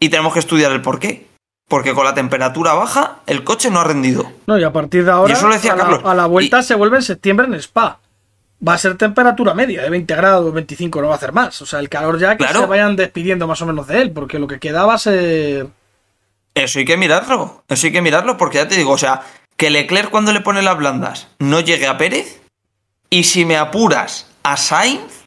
[0.00, 1.28] y tenemos que estudiar el por qué.
[1.68, 4.32] Porque con la temperatura baja, el coche no ha rendido.
[4.48, 6.02] No, y a partir de ahora, Y eso lo decía a, la, Carlos.
[6.04, 8.00] a la vuelta Y- se vuelve en septiembre en Spa.
[8.66, 11.60] Va a ser temperatura media, de 20 grados, 25, no va a hacer más.
[11.62, 12.60] O sea, el calor ya que Claro.
[12.60, 15.68] se vayan despidiendo más o menos de él, porque lo que queda va a ser...
[16.54, 19.22] Eso hay que mirarlo, eso hay que mirarlo, porque ya te digo, o sea,
[19.56, 22.40] que Leclerc cuando le pone las blandas no llegue a Pérez,
[23.08, 25.24] y si me apuras a Sainz,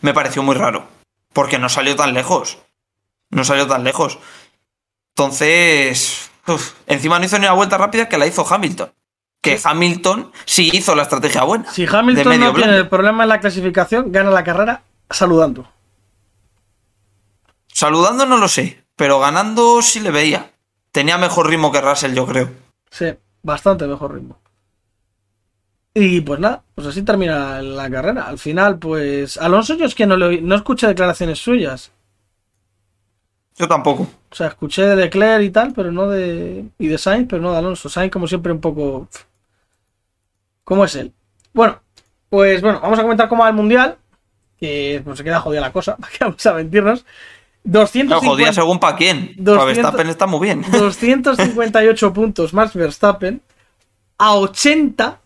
[0.00, 0.86] me pareció muy raro,
[1.32, 2.58] porque no salió tan lejos,
[3.30, 4.18] no salió tan lejos.
[5.16, 8.92] Entonces, uf, encima no hizo ni una vuelta rápida que la hizo Hamilton,
[9.40, 11.70] que Hamilton sí hizo la estrategia buena.
[11.72, 12.82] Si de Hamilton medio no tiene blando.
[12.82, 15.66] el problema en la clasificación, gana la carrera saludando.
[17.72, 20.50] Saludando no lo sé, pero ganando sí le veía.
[20.92, 22.50] Tenía mejor ritmo que Russell, yo creo.
[22.90, 23.06] Sí,
[23.42, 24.38] bastante mejor ritmo.
[25.94, 28.26] Y pues nada, pues así termina la carrera.
[28.26, 31.92] Al final, pues Alonso yo es que no, le oí- no escuché declaraciones suyas.
[33.56, 34.02] Yo tampoco.
[34.30, 36.64] O sea, escuché de Leclerc y tal, pero no de.
[36.78, 37.88] Y de Sainz, pero no de Alonso.
[37.88, 39.08] Sainz, como siempre, un poco.
[40.70, 41.12] ¿Cómo es él?
[41.52, 41.80] Bueno,
[42.28, 43.98] pues bueno, vamos a comentar cómo va el mundial.
[44.56, 47.04] Que pues, se queda jodida la cosa, que vamos a mentirnos.
[47.64, 49.34] No, 250, jodía según para quién.
[49.36, 50.64] 200 Para Verstappen está muy bien.
[50.70, 53.42] 258 puntos más Verstappen.
[54.16, 55.20] A 80.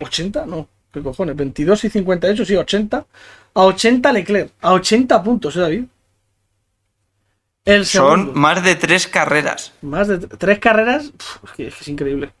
[0.00, 0.46] ¿80?
[0.48, 1.34] No, ¿qué cojones?
[1.34, 3.06] 22 y 58, sí, 80.
[3.54, 4.52] A 80 Leclerc.
[4.60, 5.84] A 80 puntos, ¿eh, David?
[7.64, 7.86] El.
[7.86, 9.72] Son más de tres carreras.
[9.80, 11.10] Más de tres carreras.
[11.10, 12.34] pf, es, que, es que es increíble.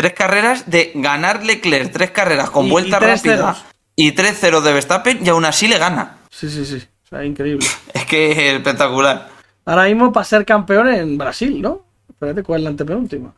[0.00, 3.64] Tres carreras de ganar Leclerc, tres carreras con Y- vuelta y rápida ceros.
[3.96, 6.16] y tres ceros de Verstappen y aún así le gana.
[6.30, 6.82] Sí, sí, sí.
[7.04, 7.66] O sea, increíble.
[7.92, 9.28] Es que es espectacular.
[9.66, 11.84] Ahora mismo para ser campeón en Brasil, ¿no?
[12.08, 13.34] Espérate, ¿cuál es la antepenúltima?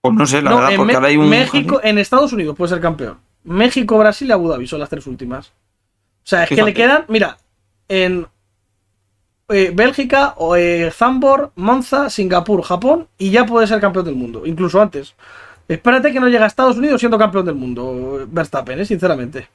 [0.00, 1.28] Pues no sé, la No, verdad, porque ahora hay un.
[1.28, 3.18] México, en Estados Unidos puede ser campeón.
[3.42, 5.48] México, Brasil y Abu Dhabi son las tres últimas.
[5.48, 5.52] O
[6.22, 7.36] sea, es que le quedan, mira,
[7.88, 8.28] en
[9.48, 14.44] eh, Bélgica, o, eh, Zambor, Monza, Singapur, Japón y ya puede ser campeón del mundo,
[14.44, 15.14] incluso antes.
[15.68, 19.48] Espérate que no llegue a Estados Unidos siendo campeón del mundo, Verstappen, eh, sinceramente.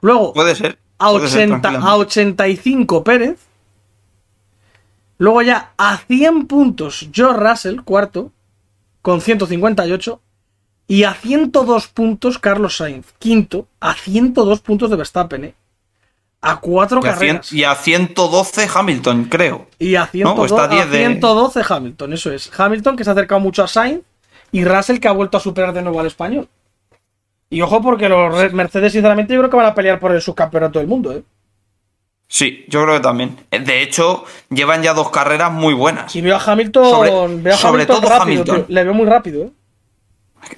[0.00, 0.78] Luego, Puede ser.
[0.98, 2.00] a, puede ser, 80, a tranquilamente.
[2.06, 3.38] 85 Pérez.
[5.18, 8.32] Luego ya a 100 puntos George Russell, cuarto,
[9.02, 10.20] con 158.
[10.86, 15.54] Y a 102 puntos Carlos Sainz, quinto, a 102 puntos de Verstappen, ¿eh?
[16.42, 17.52] A cuatro Y a, cien- carreras.
[17.52, 19.66] y a 112 Hamilton, creo.
[19.78, 22.50] Y a, 102, está a 10 de- 112 Hamilton, eso es.
[22.58, 24.00] Hamilton que se ha acercado mucho a Sainz
[24.50, 26.48] y Russell que ha vuelto a superar de nuevo al español.
[27.50, 30.78] Y ojo porque los Mercedes sinceramente yo creo que van a pelear por el subcampeonato
[30.78, 31.22] del mundo, ¿eh?
[32.28, 33.36] Sí, yo creo que también.
[33.50, 36.14] De hecho, llevan ya dos carreras muy buenas.
[36.14, 37.10] Y veo a Hamilton, Sobre-
[37.42, 38.64] veo a sobre Hamilton todo rápido, Hamilton.
[38.68, 39.50] Le veo muy rápido, ¿eh?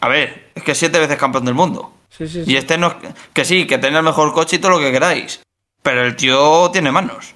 [0.00, 1.92] A ver, es que siete veces campeón del mundo.
[2.10, 2.94] Sí, Sí, sí, Y este no es.
[3.32, 5.40] Que sí, que tiene el mejor coche y todo lo que queráis.
[5.82, 7.34] Pero el tío tiene manos.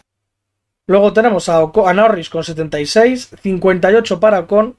[0.86, 4.76] Luego tenemos a, Oco- a Norris con 76, 58 para Ocon,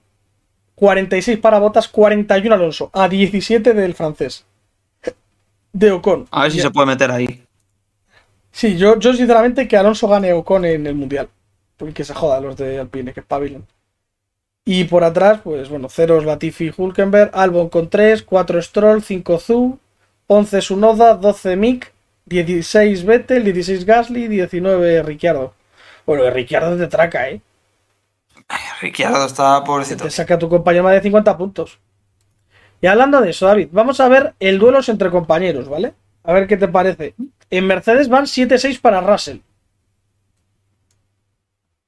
[0.75, 4.45] 46 para Botas, 41 Alonso, a 17 del francés.
[5.73, 6.27] De Ocon.
[6.32, 7.43] A ver si Ya- se puede meter ahí.
[8.51, 11.30] Sí, yo, yo sinceramente que Alonso gane Ocon en el Mundial.
[11.75, 13.65] Porque que se joda los de Alpine, que espabilen.
[14.65, 19.39] Y por atrás, pues bueno, ceros Latifi y Hulkenberg, Albon con 3, 4 Stroll, 5
[19.39, 19.80] Zu,
[20.25, 21.93] 11 Sunoda, 12 Mick,
[22.28, 25.54] 16 Vettel, 16 Gasly, 19 Ricciardo.
[26.06, 27.42] Bueno, Ricciardo te traca, ¿eh?
[28.82, 30.04] Ricciardo está pobrecito.
[30.04, 31.80] Te saca a tu compañero más de 50 puntos.
[32.82, 35.94] Y hablando de eso, David, vamos a ver el duelo entre compañeros, ¿vale?
[36.24, 37.16] A ver qué te parece.
[37.50, 39.38] En Mercedes van 7-6 para Russell.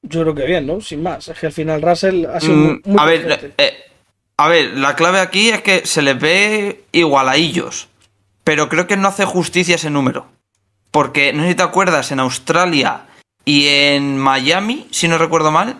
[0.01, 0.81] Yo creo que bien, ¿no?
[0.81, 1.27] Sin más.
[1.27, 3.73] Es que al final Russell ha sido Mm, muy a ver, eh,
[4.37, 7.89] a ver, la clave aquí es que se les ve igualadillos.
[8.49, 10.25] Pero creo que no hace justicia ese número.
[10.89, 13.05] Porque no sé si te acuerdas, en Australia
[13.45, 15.77] y en Miami, si no recuerdo mal,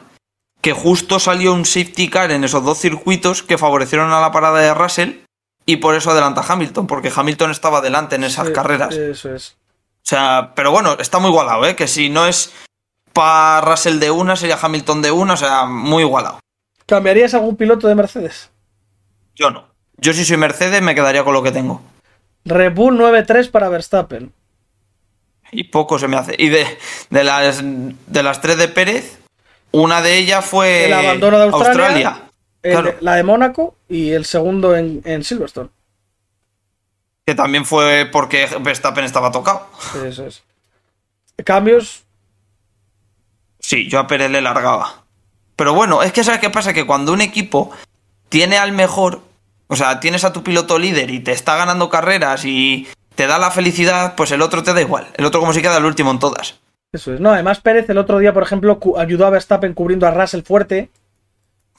[0.62, 4.60] que justo salió un safety car en esos dos circuitos que favorecieron a la parada
[4.60, 5.13] de Russell
[5.65, 8.93] y por eso adelanta Hamilton, porque Hamilton estaba delante en esas Sí, carreras.
[8.93, 9.58] Eso es.
[9.95, 11.75] O sea, pero bueno, está muy igualado, ¿eh?
[11.75, 12.53] Que si no es
[13.13, 16.39] para Russell de una, sería Hamilton de una, o sea, muy igualado.
[16.86, 18.51] ¿Cambiarías algún piloto de Mercedes?
[19.34, 19.65] Yo no.
[19.97, 21.82] Yo si soy Mercedes me quedaría con lo que tengo.
[22.45, 24.32] Red Bull 9-3 para Verstappen.
[25.52, 26.36] Y poco se me hace.
[26.38, 26.65] Y de,
[27.10, 29.19] de las de las tres de Pérez,
[29.71, 32.23] una de ellas fue El abandono de Australia.
[32.62, 35.69] El Claro, de- la de Mónaco y el segundo en, en Silverstone.
[37.25, 39.67] que también fue porque Verstappen estaba tocado.
[40.06, 40.43] Eso es.
[41.45, 42.04] Cambios,
[43.62, 45.04] Sí, yo a Pérez le largaba.
[45.56, 46.73] Pero bueno, es que ¿sabes qué pasa?
[46.73, 47.71] Que cuando un equipo
[48.30, 49.21] tiene al mejor,
[49.69, 53.38] o sea, tienes a tu piloto líder y te está ganando carreras y te da
[53.39, 55.08] la felicidad, pues el otro te da igual.
[55.15, 56.60] El otro como si queda el último en todas.
[56.91, 57.19] Eso es.
[57.19, 60.89] No, además Pérez el otro día, por ejemplo, ayudó a Verstappen cubriendo a Russell fuerte.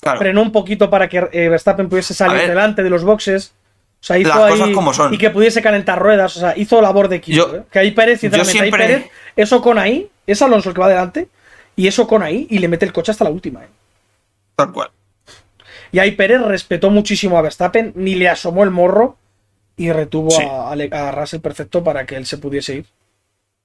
[0.01, 0.19] Claro.
[0.19, 3.53] Frenó un poquito para que eh, Verstappen pudiese salir delante de los boxes.
[4.01, 4.51] O sea, hizo Las ahí.
[4.53, 5.13] cosas como son.
[5.13, 6.37] Y que pudiese calentar ruedas.
[6.37, 7.37] O sea, hizo labor de equipo.
[7.37, 7.63] Yo- ¿eh?
[7.71, 10.87] Que ahí Pérez, sinceramente, siempre- ahí Pérez, eso con ahí, es Alonso el que va
[10.87, 11.29] adelante.
[11.77, 13.63] Y eso con ahí, y le mete el coche hasta la última.
[13.65, 13.69] ¿eh?
[14.57, 14.91] Tal cual.
[15.93, 19.17] Y ahí Pérez respetó muchísimo a Verstappen, ni le asomó el morro.
[19.77, 20.43] Y retuvo Sí.
[20.43, 22.87] a, Russell perfecto para que él se pudiese ir.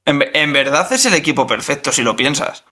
[0.06, 2.64] En, en verdad es el equipo perfecto si lo piensas.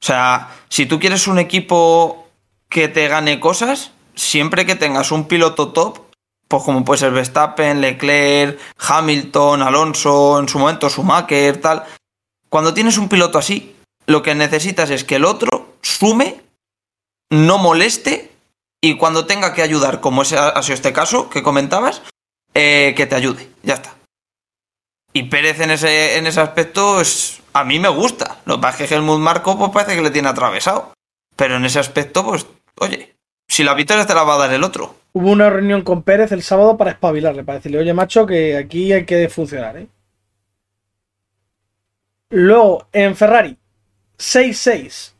[0.00, 2.28] O sea, si tú quieres un equipo
[2.68, 6.00] que te gane cosas, siempre que tengas un piloto top,
[6.48, 11.84] pues como puede ser Verstappen, Leclerc, Hamilton, Alonso, en su momento Schumacher, tal.
[12.48, 13.74] Cuando tienes un piloto así,
[14.06, 16.42] lo que necesitas es que el otro sume,
[17.30, 18.31] no moleste
[18.84, 22.02] y cuando tenga que ayudar, como ese ha sido este caso que comentabas,
[22.52, 23.48] eh, que te ayude.
[23.62, 23.94] Ya está.
[25.12, 28.38] Y Pérez en ese, en ese aspecto es, a mí me gusta.
[28.44, 30.92] Lo que pasa es que Helmut Marco pues parece que le tiene atravesado.
[31.36, 32.46] Pero en ese aspecto, pues,
[32.80, 33.14] oye,
[33.48, 34.96] si la victoria te la va a dar el otro.
[35.12, 38.92] Hubo una reunión con Pérez el sábado para espabilarle, para decirle, oye, macho, que aquí
[38.92, 39.86] hay que funcionar, ¿eh?
[42.30, 43.56] Luego, en Ferrari,
[44.18, 45.12] 6-6.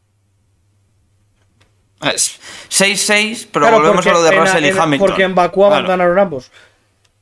[2.03, 5.07] Es 6-6, pero Claro, volvemos a lo de en- Russell y en- Hamilton.
[5.09, 5.75] Porque en Bakú Claro.
[5.75, 6.51] abandonaron ambos.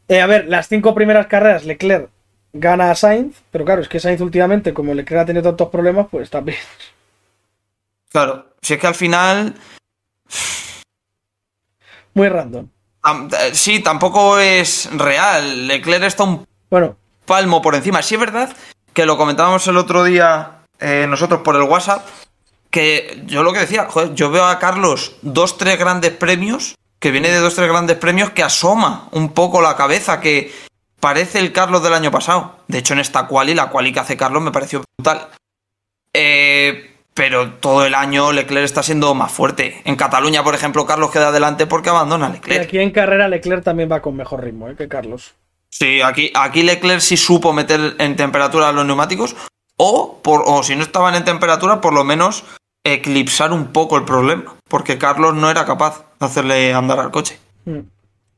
[0.08, 2.08] Eh, a ver, las cinco primeras carreras, Leclerc
[2.52, 6.06] gana a Sainz, pero claro, es que Sainz últimamente, como Leclerc ha tenido tantos problemas,
[6.10, 6.58] pues también.
[8.10, 9.54] Claro, si es que al final,
[12.14, 12.66] Muy random.
[13.38, 15.68] eh, sí, tampoco es real.
[15.68, 18.02] Leclerc está un Bueno, palmo por encima.
[18.02, 18.54] Sí es verdad
[18.92, 22.04] que lo comentábamos el otro día eh, nosotros por el WhatsApp,
[22.70, 27.10] que yo lo que decía, joder, yo veo a Carlos dos, tres grandes premios, que
[27.10, 30.52] viene de dos, tres grandes premios, que asoma un poco la cabeza, que
[31.00, 32.60] parece el Carlos del año pasado.
[32.68, 35.28] De hecho, en esta quali, la quali que hace Carlos me pareció brutal.
[36.12, 39.82] Eh, pero todo el año Leclerc está siendo más fuerte.
[39.84, 42.64] En Cataluña, por ejemplo, Carlos queda adelante porque abandona a y Leclerc.
[42.64, 44.76] aquí en carrera Leclerc también va con mejor ritmo ¿eh?
[44.76, 45.34] que Carlos.
[45.70, 49.36] Sí, aquí, aquí Leclerc sí supo meter en temperatura los neumáticos
[49.76, 52.44] o, por, o si no estaban en temperatura, por lo menos
[52.84, 57.38] eclipsar un poco el problema, porque Carlos no era capaz de hacerle andar al coche.
[57.64, 57.80] Mm.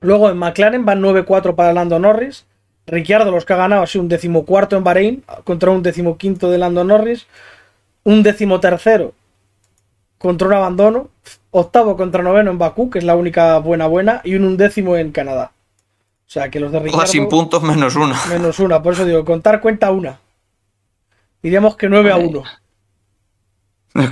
[0.00, 2.44] Luego en McLaren van 9-4 para Lando Norris.
[2.86, 6.58] Ricciardo, los que ha ganado, ha sido un decimocuarto en Bahrein contra un decimoquinto de
[6.58, 7.26] Lando Norris.
[8.02, 9.14] Un decimotercero
[10.18, 11.08] contra un abandono.
[11.52, 14.20] Octavo contra noveno en Bakú, que es la única buena buena.
[14.24, 15.52] Y un undécimo en Canadá.
[16.26, 18.18] O sea que los de Todas sin Ricciardo puntos menos una.
[18.28, 18.82] menos una.
[18.82, 20.18] Por eso digo, contar cuenta una.
[21.42, 22.42] Diríamos que 9 a 1.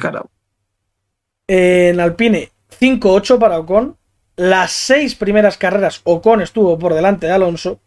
[1.46, 3.96] En Alpine, 5-8 para Ocon.
[4.36, 7.80] Las seis primeras carreras, Ocon estuvo por delante de Alonso.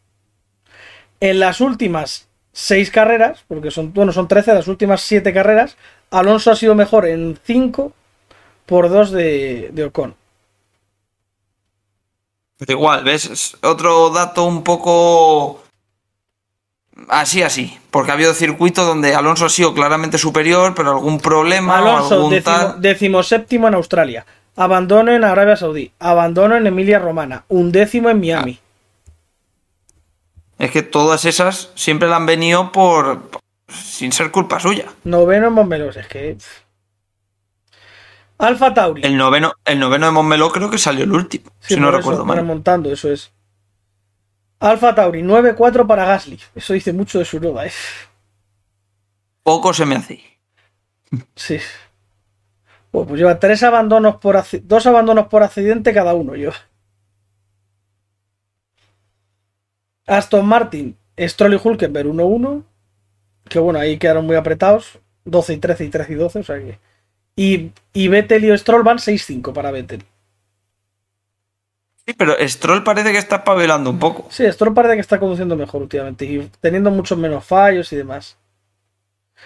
[1.22, 5.78] En las últimas seis carreras, porque son, bueno, son 13, las últimas siete carreras,
[6.12, 7.94] Alonso ha sido mejor en 5
[8.66, 10.16] por 2 de, de Ocon.
[12.58, 13.26] Pero igual, ¿ves?
[13.26, 15.63] Es otro dato un poco
[17.10, 17.78] así, así.
[17.92, 22.16] Porque ha habido circuitos donde Alonso ha sido claramente superior, pero algún problema o Alonso,
[22.16, 22.82] algún décimo, tal.
[22.82, 24.26] decimoséptimo en Australia.
[24.56, 25.92] Abandono en Arabia Saudí.
[26.00, 27.46] Abandono en Emilia Romana.
[27.48, 28.60] Un décimo en Miami.
[30.60, 33.30] Es que todas esas siempre la han venido por.
[33.68, 34.86] sin ser culpa suya.
[35.04, 35.90] Noveno en Montmeló.
[35.90, 36.38] Es que.
[38.38, 39.02] Alfa Tauri.
[39.04, 42.26] El noveno, el noveno de Montmeló creo que salió el último, Sí, si no recuerdo
[42.26, 42.38] mal.
[42.38, 43.32] Remontando, eso es.
[44.64, 46.40] Alfa Tauri, 9-4 para Gasly.
[46.56, 47.72] Eso dice mucho de su noda, ¿eh?
[49.44, 50.24] Poco se me hace.
[51.36, 51.60] Sí.
[52.90, 56.36] Bueno, pues lleva tres abandonos por dos abandonos por accidente cada uno.
[56.36, 56.52] Yo.
[60.08, 62.64] Aston Martin, Stroll y Hulkenberg 1-1.
[63.50, 64.98] Que bueno, ahí quedaron muy apretados.
[65.26, 66.40] 12 y 13 y 13 y 12.
[66.40, 66.80] O sea que.
[67.36, 70.06] Y, y Vettel y Stroll van 6-5 para Vettel.
[72.06, 74.28] Sí, pero Stroll parece que está pavelando un poco.
[74.30, 76.26] Sí, Stroll parece que está conduciendo mejor últimamente.
[76.26, 78.36] Y teniendo muchos menos fallos y demás.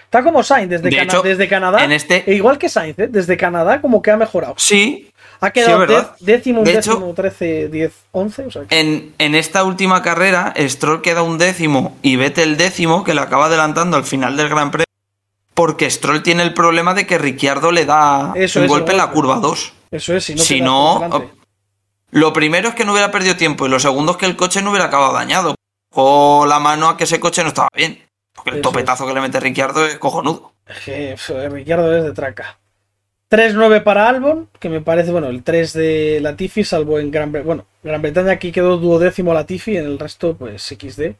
[0.04, 1.84] Está como Sainz desde, De Cana- hecho, desde Canadá.
[1.84, 3.08] en este- e igual que Sainz, ¿eh?
[3.08, 4.54] desde Canadá como que ha mejorado.
[4.56, 8.46] Sí, Ha quedado dez- décimo, De décimo, hecho- 13, 10, 11.
[8.46, 13.04] O sea que- en, en esta última carrera, Stroll queda un décimo y Vettel décimo,
[13.04, 14.84] que le acaba adelantando al final del Gran Premio.
[15.54, 19.10] Porque Stroll tiene el problema de que Ricciardo le da Eso un golpe en la
[19.10, 19.72] curva 2.
[19.92, 20.42] Eso es, si no.
[20.42, 21.37] Si no.
[22.10, 24.62] Lo primero es que no hubiera perdido tiempo y lo segundo es que el coche
[24.62, 25.54] no hubiera acabado dañado.
[25.90, 28.02] O la mano a que ese coche no estaba bien.
[28.34, 30.52] Porque el Eso topetazo que le mete Ricciardo es cojonudo.
[30.66, 32.58] Pf, Ricciardo es de traca.
[33.30, 37.46] 3-9 para Albon, que me parece, bueno, el 3 de Latifi, salvo en Gran Bretaña.
[37.46, 41.12] Bueno, Gran Bretaña aquí quedó duodécimo Latifi, en el resto, pues XD.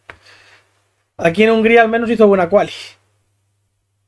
[1.19, 2.73] Aquí en Hungría al menos hizo buena quali.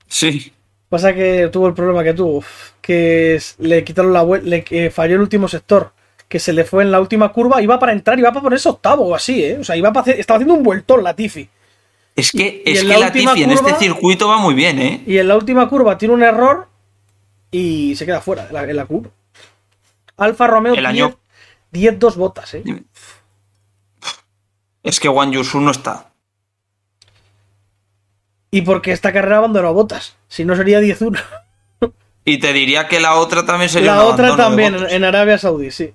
[0.07, 0.53] Sí.
[0.89, 2.43] Pasa que tuvo el problema que tuvo,
[2.81, 5.93] que le quitaron la vuelta, le que falló el último sector,
[6.31, 9.05] que se le fue en la última curva, iba para entrar, iba para ponerse octavo
[9.09, 9.59] o así, ¿eh?
[9.59, 11.49] O sea, iba para hacer- estaba haciendo un vueltón Latifi.
[12.15, 14.39] Es que, Y es en que la la última Tifi en este curva- circuito va
[14.39, 15.03] muy bien, ¿eh?
[15.09, 16.69] Y en la última curva tiene un error
[17.51, 19.11] y se queda fuera de la- en la curva.
[20.19, 21.19] Alfa Romeo El 10, año-
[21.73, 22.63] 10-2 botas, ¿eh?
[24.85, 26.13] Es que Juan Yusu no está.
[28.53, 30.17] Y porque esta carrera abandonó botas.
[30.29, 31.19] Si no sería 10-1.
[32.25, 35.93] Y te diría que la otra también sería La otra también, en Arabia Saudí, sí.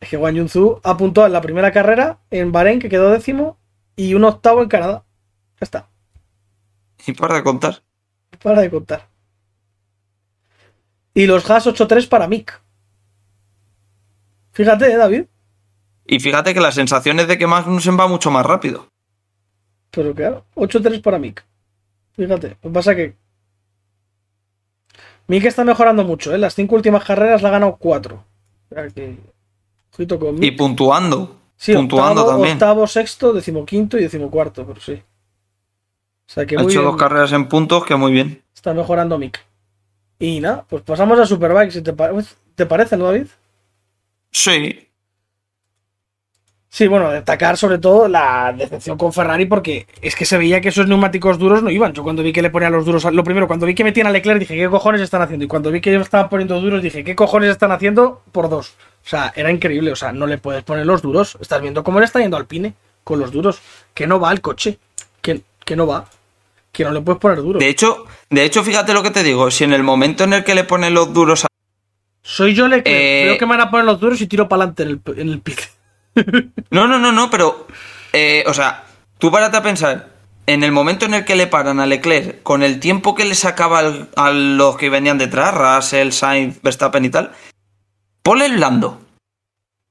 [0.00, 3.58] Es que Wang Yunzu apuntó en la primera carrera en Bahrein, que quedó décimo,
[3.96, 5.04] y un octavo en Canadá.
[5.60, 5.88] Ya está.
[7.06, 7.82] Y para de contar.
[8.42, 9.08] Para de contar.
[11.14, 12.60] Y los Haas 8-3 para Mick.
[14.52, 15.24] Fíjate, ¿eh, David.
[16.06, 18.88] Y fíjate que la sensación es de que Magnussen va mucho más rápido.
[19.90, 21.44] Pero claro, 8-3 para Mick.
[22.12, 23.16] Fíjate, lo que pasa que.
[25.28, 26.38] Mick está mejorando mucho, ¿eh?
[26.38, 28.24] Las cinco últimas carreras la ha ganado 4.
[28.70, 29.16] O sea que.
[29.92, 31.36] Ojito con Y puntuando.
[31.56, 32.54] Sí, puntuando octavo, también.
[32.54, 34.92] octavo, sexto, decimoquinto y decimocuarto, pero sí.
[34.92, 38.42] O sea que Ha muy hecho bien, dos carreras en puntos que muy bien.
[38.54, 39.40] está mejorando Mick.
[40.18, 42.10] Y nada, pues pasamos a Superbike, si te, pa-
[42.54, 43.26] te parece, ¿no, David?
[44.30, 44.85] Sí.
[46.68, 50.68] Sí, bueno, destacar sobre todo la decepción con Ferrari porque es que se veía que
[50.68, 51.92] esos neumáticos duros no iban.
[51.94, 54.08] Yo cuando vi que le ponían los duros, a- lo primero, cuando vi que metían
[54.08, 55.44] a Leclerc dije, ¿qué cojones están haciendo?
[55.44, 58.22] Y cuando vi que estaban poniendo duros dije, ¿qué cojones están haciendo?
[58.32, 58.74] Por dos.
[59.04, 61.38] O sea, era increíble, o sea, no le puedes poner los duros.
[61.40, 62.74] Estás viendo cómo le está yendo al Pine
[63.04, 63.60] con los duros,
[63.94, 64.78] que no va el coche,
[65.22, 66.04] que, que no va,
[66.72, 67.60] que no le puedes poner duros.
[67.60, 69.50] De hecho, de hecho, fíjate lo que te digo.
[69.50, 71.46] Si en el momento en el que le ponen los duros a...
[72.22, 74.64] Soy yo Leclerc, Eh, veo que me van a poner los duros y tiro para
[74.64, 75.60] adelante en el, en el pit.
[76.70, 77.66] No, no, no, no, pero...
[78.12, 78.84] eh, o sea,
[79.18, 80.10] tú párate a pensar.
[80.48, 83.34] En el momento en el que le paran a Leclerc, con el tiempo que le
[83.34, 87.32] sacaba al- a los que venían detrás, Russell, Sainz, Verstappen y tal,
[88.22, 89.00] ponle el blando.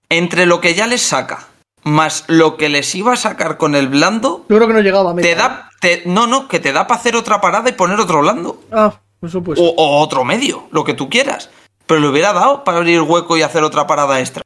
[0.09, 1.47] Entre lo que ya les saca,
[1.83, 5.11] más lo que les iba a sacar con el blando, Yo creo que no llegaba
[5.11, 5.27] a meta.
[5.27, 5.69] te da...
[5.81, 8.61] te- no, no, que te da para hacer otra parada y poner otro blando.
[8.71, 9.59] Ah, eso pues.
[9.59, 11.49] O, o otro medio, lo que tú quieras.
[11.85, 14.41] Pero le hubiera dado para abrir hueco y hacer otra parada extra.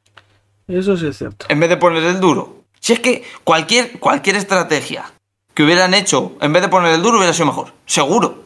[0.70, 1.46] Eso sí es cierto.
[1.48, 2.64] En vez de poner el duro.
[2.78, 5.04] Si es que cualquier, cualquier estrategia
[5.54, 7.72] que hubieran hecho en vez de poner el duro hubiera sido mejor.
[7.86, 8.44] Seguro.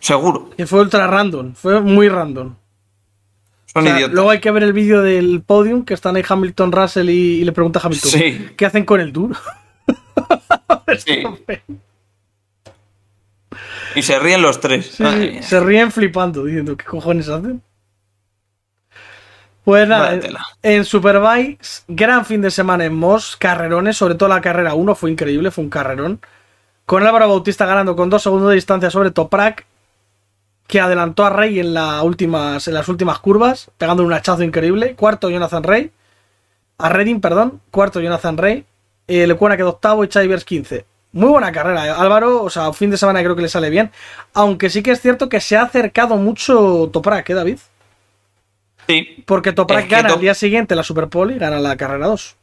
[0.00, 0.50] Seguro.
[0.56, 2.54] Que fue ultra random, fue muy random.
[3.72, 4.14] Son O sea, idiotas.
[4.14, 7.44] luego hay que ver el vídeo del podium que están ahí Hamilton Russell y, y
[7.44, 8.48] le pregunta a Hamilton Sí.
[8.56, 9.34] ¿qué hacen con el duro?
[10.98, 11.22] Sí.
[13.94, 14.86] Y se ríen los tres.
[14.96, 17.62] Sí, se ríen flipando diciendo ¿qué cojones hacen?
[19.66, 20.22] Pues nada, en,
[20.62, 25.10] en Superbikes, gran fin de semana en Moss, carrerones, sobre todo la carrera 1 fue
[25.10, 26.20] increíble, fue un carrerón.
[26.84, 29.66] Con Álvaro Bautista ganando con dos segundos de distancia sobre Toprak,
[30.68, 34.94] que adelantó a Rey en, la últimas, en las últimas curvas, pegando un hachazo increíble.
[34.94, 35.90] Cuarto Jonathan Rey,
[36.78, 38.64] a Redding, perdón, cuarto Jonathan Rey,
[39.08, 40.86] eh, Lecuona quedó octavo y Chivers 15.
[41.10, 41.90] Muy buena carrera, eh.
[41.90, 43.90] Álvaro, o sea, fin de semana creo que le sale bien,
[44.32, 47.58] aunque sí que es cierto que se ha acercado mucho Toprak, ¿eh, David?
[48.88, 49.22] Sí.
[49.26, 52.36] Porque Toprak Es gana Top- el día siguiente la Superpole y gana la carrera 2.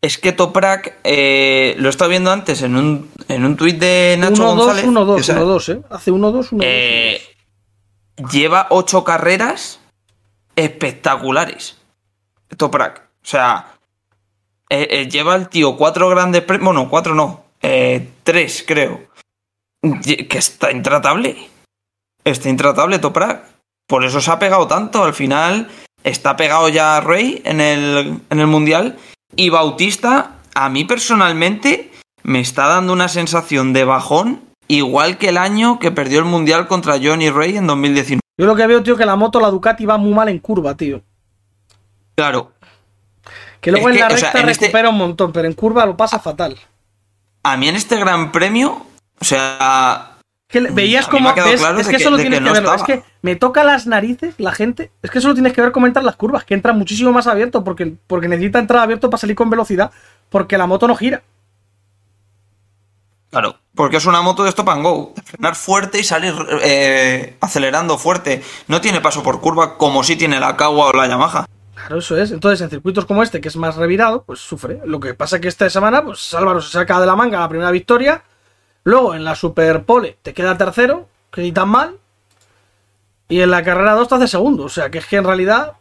[0.00, 4.16] Es que Toprak, eh, lo he estado viendo antes en un, en un tuit de
[4.18, 4.84] Nacho 1-2, González.
[4.86, 5.80] 1-2, que sa- 1-2, ¿eh?
[5.90, 6.60] Hace 1-2, 1-2.
[6.64, 7.20] eh,
[8.30, 9.80] lleva ocho carreras
[10.54, 11.76] espectaculares.
[12.56, 12.98] Toprak.
[13.22, 13.74] O sea,
[14.70, 16.66] eh, eh, lleva el tío cuatro grandes premios.
[16.74, 17.44] Bueno, cuatro no.
[17.62, 19.00] eh, tres, creo.
[19.82, 21.36] Que está intratable.
[22.24, 23.42] Está intratable Toprak.
[23.88, 25.02] Por eso se ha pegado tanto.
[25.02, 25.68] Al final
[26.04, 28.96] está pegado ya Rey en el, en el Mundial.
[29.34, 31.90] Y Bautista, a mí personalmente,
[32.22, 34.42] me está dando una sensación de bajón.
[34.68, 38.20] Igual que el año que perdió el Mundial contra Johnny Rey en 2019.
[38.38, 40.74] Yo lo que veo, tío, que la moto, la Ducati, va muy mal en curva,
[40.76, 41.00] tío.
[42.14, 42.52] Claro,
[43.60, 45.54] Que luego Es en la que, o sea, recta este- recupera un montón, pero en
[45.54, 46.56] curva lo pasa fatal.
[47.44, 48.84] a mí en este gran premio,
[49.20, 50.17] o sea,
[50.48, 51.34] Que veías Mm, me como.
[51.34, 52.74] ves, claro es que que- solo de tienes que que, no verlo.
[52.74, 54.90] Es que me toca las narices la gente.
[55.02, 57.62] Es que solo tienes que ver cómo entran las curvas, que entran muchísimo más abierto,
[57.64, 59.90] porque, porque necesita entrar abierto para salir con velocidad,
[60.30, 61.22] porque la moto no gira.
[63.30, 66.32] claro, porque es una moto de stop and go, frenar fuerte y salir
[66.62, 68.42] eh, acelerando fuerte.
[68.68, 71.44] No tiene paso por curva como si tiene la Kawa o la Yamaha.
[71.74, 72.30] Claro, eso es.
[72.32, 74.80] Entonces, en circuitos como este, que es más revirado, pues sufre.
[74.86, 77.70] Lo que pasa que esta semana, pues Álvaro se saca de la manga la primera
[77.70, 78.22] victoria.
[78.84, 81.96] Luego, en la Superpole, te queda tercero, que ni tan mal.
[83.28, 84.64] Y en la carrera 2 te hace segundo.
[84.64, 85.74] O sea, que es que en realidad.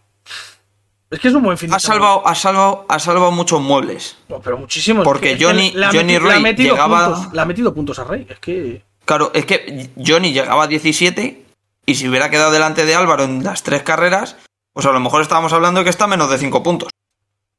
[1.09, 1.99] Es que es un buen fin de Ha semana.
[2.01, 4.17] salvado, ha salvado, ha salvado muchos muebles.
[4.27, 5.05] No, pero muchísimos.
[5.05, 8.27] Porque Es que Johnny- le Johnny Ray llegaba- puntos- le ha metido puntos a Rey.
[8.29, 8.83] Es que.
[9.05, 11.45] Claro, es que Johnny llegaba a 17
[11.85, 14.35] y si hubiera quedado delante de Álvaro en las tres carreras,
[14.73, 16.89] pues a lo mejor estábamos hablando de que está a menos de 5 puntos.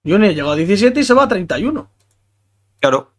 [0.07, 1.89] Johnny llegó a 17 y se va a 31.
[2.81, 3.11] Claro.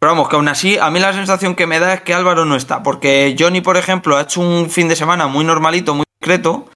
[0.00, 2.44] Pero vamos, que aún así, a mí la sensación que me da es que Álvaro
[2.44, 2.82] no está.
[2.82, 6.68] Porque Johnny, por ejemplo, ha hecho un fin de semana muy normalito, muy discreto.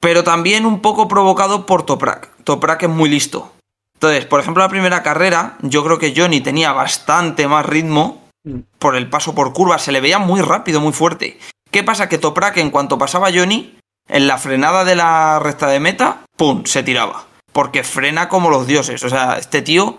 [0.00, 2.30] Pero también un poco provocado por Toprak.
[2.44, 3.52] Toprak es muy listo.
[3.94, 8.60] Entonces, por ejemplo, la primera carrera, yo creo que Johnny tenía bastante más ritmo Mm.
[8.78, 9.78] por el paso por curva.
[9.78, 11.38] Se le veía muy rápido, muy fuerte.
[11.70, 12.08] ¿Qué pasa?
[12.08, 13.78] Que Toprak, en cuanto pasaba Johnny,
[14.08, 16.64] en la frenada de la recta de meta, ¡pum!
[16.64, 17.26] se tiraba.
[17.52, 19.02] Porque frena como los dioses.
[19.02, 19.98] O sea, este tío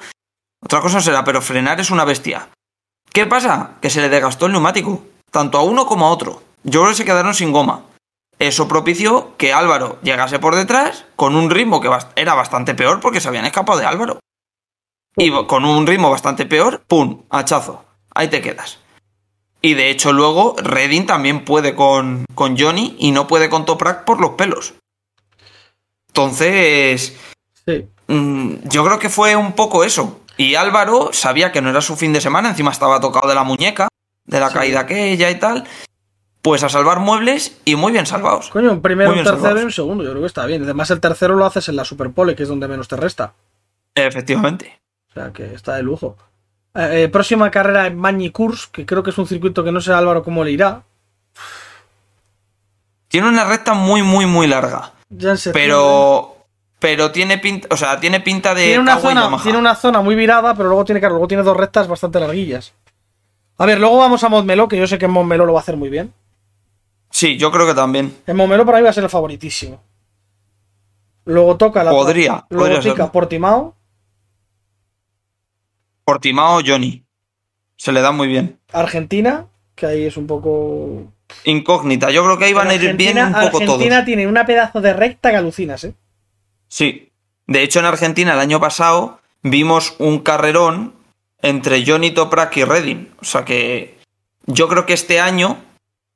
[0.62, 2.50] otra cosa será, pero frenar es una bestia.
[3.12, 3.72] ¿Qué pasa?
[3.82, 6.44] Que se le desgastó el neumático, tanto a uno como a otro.
[6.64, 7.84] Yo creo que se quedaron sin goma.
[8.38, 13.20] Eso propició que Álvaro llegase por detrás con un ritmo que era bastante peor porque
[13.20, 14.20] se habían escapado de Álvaro.
[15.18, 17.24] Y con un ritmo bastante peor, ¡pum!
[17.30, 17.84] Hachazo.
[18.14, 18.80] Ahí te quedas.
[19.62, 24.06] Y de hecho luego Redding también puede con, con Johnny y no puede con Toprak
[24.06, 24.74] por los pelos.
[26.08, 27.18] Entonces,
[27.66, 27.88] Sí.
[28.08, 30.22] Mm, yo creo que fue un poco eso.
[30.40, 33.44] Y Álvaro sabía que no era su fin de semana, encima estaba tocado de la
[33.44, 33.90] muñeca,
[34.24, 34.54] de la Sí.
[34.54, 35.66] caída aquella y tal.
[36.42, 38.50] Pues a salvar muebles y muy bien salvados.
[38.50, 40.02] Coño, un primero, un tercero y un segundo.
[40.06, 40.64] Yo creo que está bien.
[40.64, 43.34] Además, el tercero lo haces en la Superpole, que es donde menos te resta.
[43.94, 44.80] Efectivamente.
[45.10, 46.16] O sea, que está de lujo.
[46.74, 49.82] Eh, eh, próxima carrera en Magny Cours, que creo que es un circuito que no
[49.82, 50.84] sé Álvaro cómo le irá.
[53.10, 54.94] Tiene una recta muy, muy, muy larga.
[55.10, 55.52] Ya en.
[55.52, 56.38] Pero.
[56.80, 57.68] Pero tiene pinta.
[57.72, 58.66] O sea, tiene pinta de.
[58.66, 61.58] tiene una, zona, tiene una zona muy virada, pero luego tiene, claro, luego tiene dos
[61.58, 62.74] rectas bastante larguillas.
[63.58, 65.62] A ver, luego vamos a Montmeló, que yo sé que en Montmeló lo va a
[65.64, 66.14] hacer muy bien.
[67.12, 68.16] Sí, yo creo que también.
[68.26, 69.82] En Montmeló para mí va a ser el favoritísimo.
[71.26, 73.12] Luego toca la Podría, luego podría toca.
[73.12, 73.76] Portimao,
[76.06, 77.04] Portimao Johnny.
[77.76, 78.58] Se le da muy bien.
[78.74, 81.14] Argentina, que ahí es un poco.
[81.44, 82.10] Incógnita.
[82.10, 84.06] Yo creo que ahí van a ir bien un poco Argentina todos.
[84.06, 85.94] tiene una pedazo de recta que alucinas, ¿eh?
[86.70, 87.12] Sí.
[87.48, 90.94] De hecho, en Argentina el año pasado vimos un carrerón
[91.42, 93.12] entre Johnny Toprak y Redding.
[93.22, 93.98] O sea que
[94.46, 95.58] yo creo que este año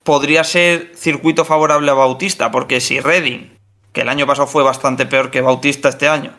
[0.03, 3.57] podría ser circuito favorable a Bautista, porque si Redding,
[3.91, 6.37] que el año pasado fue bastante peor que Bautista este año,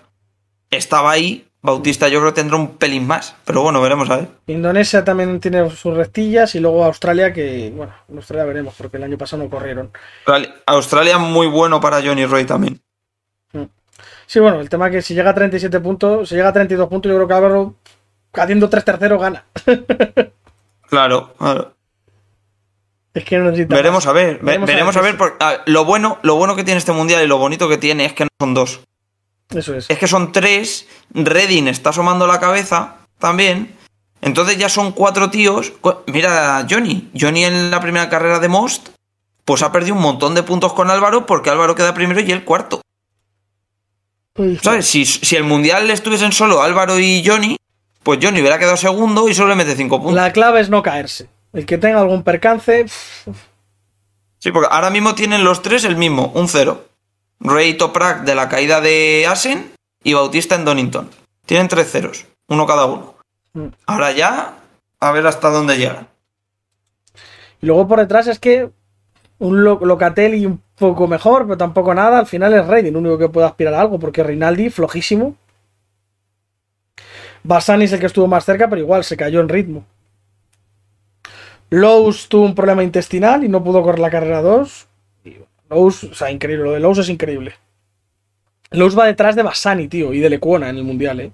[0.71, 3.35] estaba ahí, Bautista yo creo que tendrá un pelín más.
[3.47, 4.29] Pero bueno, veremos a ver.
[4.49, 9.05] Indonesia también tiene sus rectillas y luego Australia, que, bueno, en Australia veremos, porque el
[9.05, 9.91] año pasado no corrieron.
[10.27, 12.81] Australia- Australia muy bueno para Johnny Roy también.
[14.27, 16.89] Sí, bueno, el tema es que si llega a 37 puntos, si llega a 32
[16.89, 17.75] puntos, yo creo que Álvaro,
[18.35, 19.45] haciendo tres terceros, gana.
[20.89, 21.75] Claro, claro.
[23.14, 24.11] Es que no necesita Veremos más.
[24.11, 25.61] a ver, ve- Veremos a ver a ver.
[25.66, 28.25] lo, bueno, lo bueno que tiene este mundial y lo bonito que tiene es que
[28.25, 28.81] no son dos.
[29.51, 29.91] Eso es.
[29.91, 30.87] Es que son tres.
[31.12, 33.75] Redding está asomando la cabeza también.
[34.20, 35.72] Entonces ya son cuatro tíos.
[36.07, 37.11] Mira Johnny.
[37.18, 38.91] Johnny en la primera carrera de Most,
[39.45, 42.45] pues ha perdido un montón de puntos con Álvaro porque Álvaro queda primero y él
[42.45, 42.83] cuarto.
[44.37, 44.87] Uy, ¿Sabes?
[44.87, 47.57] Si, si el mundial estuviesen solo Álvaro y Johnny,
[48.03, 50.14] pues Johnny hubiera quedado segundo y solo le mete cinco puntos.
[50.16, 51.28] La clave es no caerse.
[51.53, 52.87] El que tenga algún percance,
[54.41, 56.85] Sí, porque ahora mismo tienen los tres el mismo, un cero.
[57.41, 59.72] Rey Toprak de la caída de Asen
[60.03, 61.09] y Bautista en Donington.
[61.47, 63.14] Tienen tres ceros, uno cada uno.
[63.55, 63.66] Mm.
[63.87, 64.59] Ahora ya,
[65.01, 66.09] a ver hasta dónde llegan.
[67.62, 68.68] Y luego por detrás es que
[69.39, 72.18] un Lo- Locatelli un poco mejor, pero tampoco nada.
[72.18, 75.37] Al final es Redding, único que puede aspirar a algo, porque Rinaldi, flojísimo.
[77.43, 79.85] Bassani es el que estuvo más cerca, pero igual se cayó en ritmo.
[81.70, 84.87] Lowe's tuvo un problema intestinal y no pudo correr la carrera 2.
[85.25, 85.37] Y
[85.70, 86.64] Lowe's, o sea, increíble.
[86.64, 87.55] Lo de Lowe's es increíble.
[88.70, 91.33] Lowe's va detrás de Bassani, tío, y de Lecuona en el mundial, eh.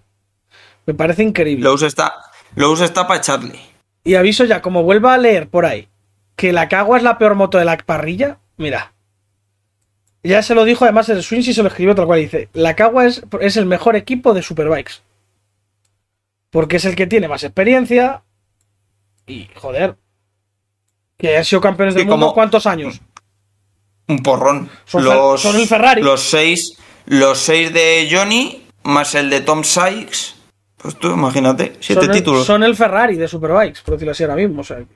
[0.87, 1.65] Me parece increíble.
[1.65, 2.15] Lowe's está,
[2.57, 3.61] Lowe's está para Charlie.
[4.03, 5.91] Y aviso ya, como vuelva a leer por ahí
[6.41, 8.95] que la Cagua es la peor moto de la parrilla, mira.
[10.23, 12.21] Ya se lo dijo, además el Swinsi se lo escribió tal cual.
[12.21, 14.95] Dice: La Cagua es, es el mejor equipo de Superbikes.
[16.51, 18.23] Porque es el que tiene más experiencia.
[19.27, 19.97] Y, joder.
[21.17, 23.01] Que han sido campeones del Sí, mundo como- ¿cuántos años?
[24.09, 24.69] Un porrón.
[24.85, 26.03] Son los, son el Ferrari.
[26.03, 30.35] Los seis, los seis de Johnny, más el de Tom Sykes.
[30.79, 32.47] Pues tú imagínate, siete son, el, títulos.
[32.47, 34.63] son el Ferrari de Superbikes, por decirlo así ahora mismo.
[34.63, 34.89] O sea, ¿Sabe-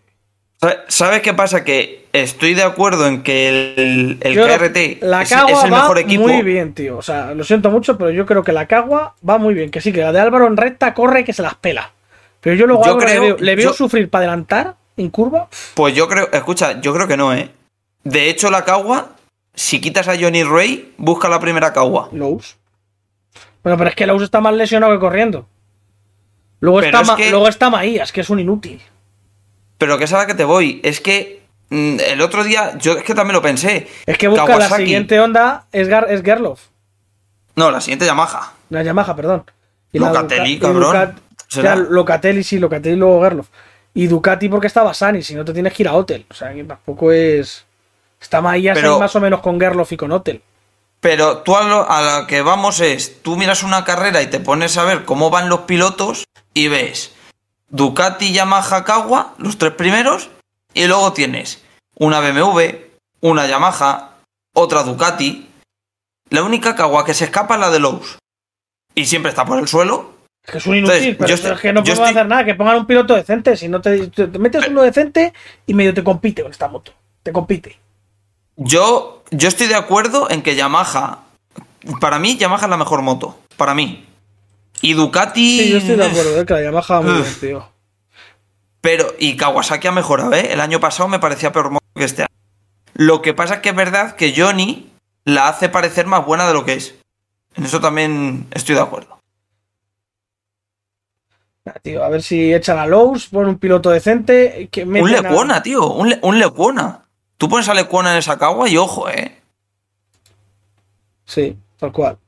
[0.88, 1.64] ¿Sabes qué pasa?
[1.64, 5.80] Que estoy de acuerdo en que el, el KRT la es, Cagua es el va
[5.82, 6.22] mejor equipo.
[6.28, 6.96] muy bien, tío.
[6.98, 9.70] O sea, lo siento mucho, pero yo creo que la Cagua va muy bien.
[9.70, 11.90] Que sí, que la de Álvaro en recta corre que se las pela.
[12.40, 15.48] Pero yo luego Yo creo- le veo, le veo yo- sufrir para adelantar en curva.
[15.74, 17.50] Pues yo creo, escucha, yo creo que no, ¿eh?
[18.04, 19.10] De hecho, la Cagua,
[19.54, 22.10] si quitas a Johnny Ray, busca la primera Cagua.
[22.12, 22.56] Lowe's.
[23.62, 25.46] Bueno, pero es que Lowe's está más lesionado que corriendo.
[26.60, 28.80] Luego Pero está, es Ma- que- luego está Maías, que es un inútil.
[29.78, 30.80] Pero que es a la que te voy.
[30.84, 33.88] Es que mm, el otro día, yo es que también lo pensé.
[34.06, 36.60] Es que busca la siguiente onda, es, Gar- es Gerloff.
[37.56, 38.52] No, la siguiente Yamaha.
[38.70, 39.44] La Yamaha, perdón.
[39.92, 40.92] la Locatelli, Duca- y cabrón.
[40.92, 41.18] Ducat-
[41.48, 43.48] Será- ya, Locatelli, sí, Locatelli y luego Gerloff.
[43.94, 46.26] Y Ducati porque está Bassani, si no te tienes que ir a Hotel.
[46.28, 47.64] O sea, que tampoco es.
[48.20, 50.42] Está Maías Pero- ahí más o menos con Gerloff y con Hotel.
[51.00, 54.40] Pero tú a lo, a la que vamos es, tú miras una carrera y te
[54.40, 57.13] pones a ver cómo van los pilotos y ves
[57.74, 60.30] Ducati, Yamaha, Kawa, los tres primeros,
[60.74, 61.60] y luego tienes
[61.98, 62.60] una BMW,
[63.20, 64.18] una Yamaha,
[64.54, 65.48] otra Ducati.
[66.30, 68.16] La única Kawa que se escapa es la de Lowe's.
[68.94, 70.14] Y siempre está por el suelo.
[70.44, 72.10] Es que es un inútil, Entonces, pero yo eso estoy- es que no podemos estoy-
[72.16, 72.44] hacer nada.
[72.44, 73.56] Que pongan un piloto decente.
[73.56, 75.32] Si no te, te- te metes uno decente
[75.66, 76.92] y medio te compite con esta moto.
[77.24, 77.80] Te compite.
[78.56, 81.24] Yo, yo estoy de acuerdo en que Yamaha,
[82.00, 84.06] para mí Yamaha es la mejor moto, para mí.
[84.84, 85.58] Y Ducati...
[85.60, 87.68] Sí, yo estoy de acuerdo, eh, que la Yamaha muy bien, tío.
[88.82, 90.52] Pero, y Kawasaki ha mejorado, ¿eh?
[90.52, 92.28] El año pasado me parecía peor que este año.
[92.92, 94.92] Lo que pasa es que es verdad que Johnny
[95.24, 96.94] la hace parecer más buena de lo que es.
[97.56, 99.18] En eso también estoy de acuerdo.
[101.64, 104.68] Ah, tío, a ver si echan a Lowe's, ponen un piloto decente.
[104.70, 107.06] Que Un a- Lecuona, tío, un, Le- un Lecuona.
[107.38, 109.40] Tú pones a Lecuona en esa Kawa y ojo, ¿eh?
[111.24, 112.18] Sí, tal cual.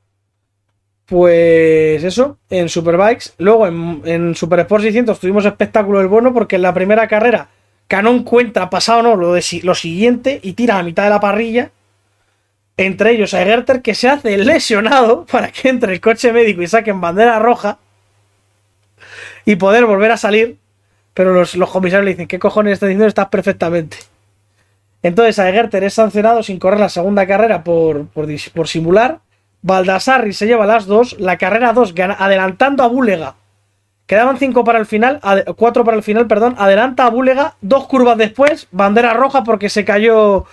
[1.07, 3.31] Pues eso, en Superbikes.
[3.37, 7.49] Luego en, en Super Sport 600 tuvimos espectáculo del bono porque en la primera carrera
[7.87, 11.71] Canon cuenta, pasado no, lo, lo siguiente y tira a mitad de la parrilla.
[12.75, 16.67] Entre ellos a Egerter que se hace lesionado para que entre el coche médico y
[16.67, 17.79] saquen bandera roja
[19.45, 20.57] y poder volver a salir.
[21.13, 23.07] Pero los, los comisarios le dicen, ¿qué cojones estás diciendo?
[23.07, 23.97] Estás perfectamente.
[25.01, 29.19] Entonces a Egerter es sancionado sin correr la segunda carrera por, por, por simular.
[29.61, 33.35] Baldassarri se lleva las dos, la carrera 2 adelantando a Búlega.
[34.05, 35.19] Quedaban 5 para el final,
[35.55, 36.55] 4 para el final, perdón.
[36.57, 40.45] Adelanta a Búlega, dos curvas después, bandera roja porque se cayó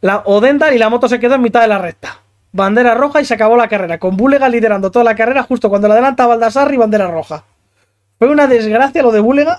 [0.00, 2.20] la Odenda y la moto se quedó en mitad de la recta.
[2.52, 5.88] Bandera roja y se acabó la carrera, con Búlega liderando toda la carrera justo cuando
[5.88, 7.44] la adelanta Baldassarri, bandera roja.
[8.18, 9.58] Fue una desgracia lo de Búlega.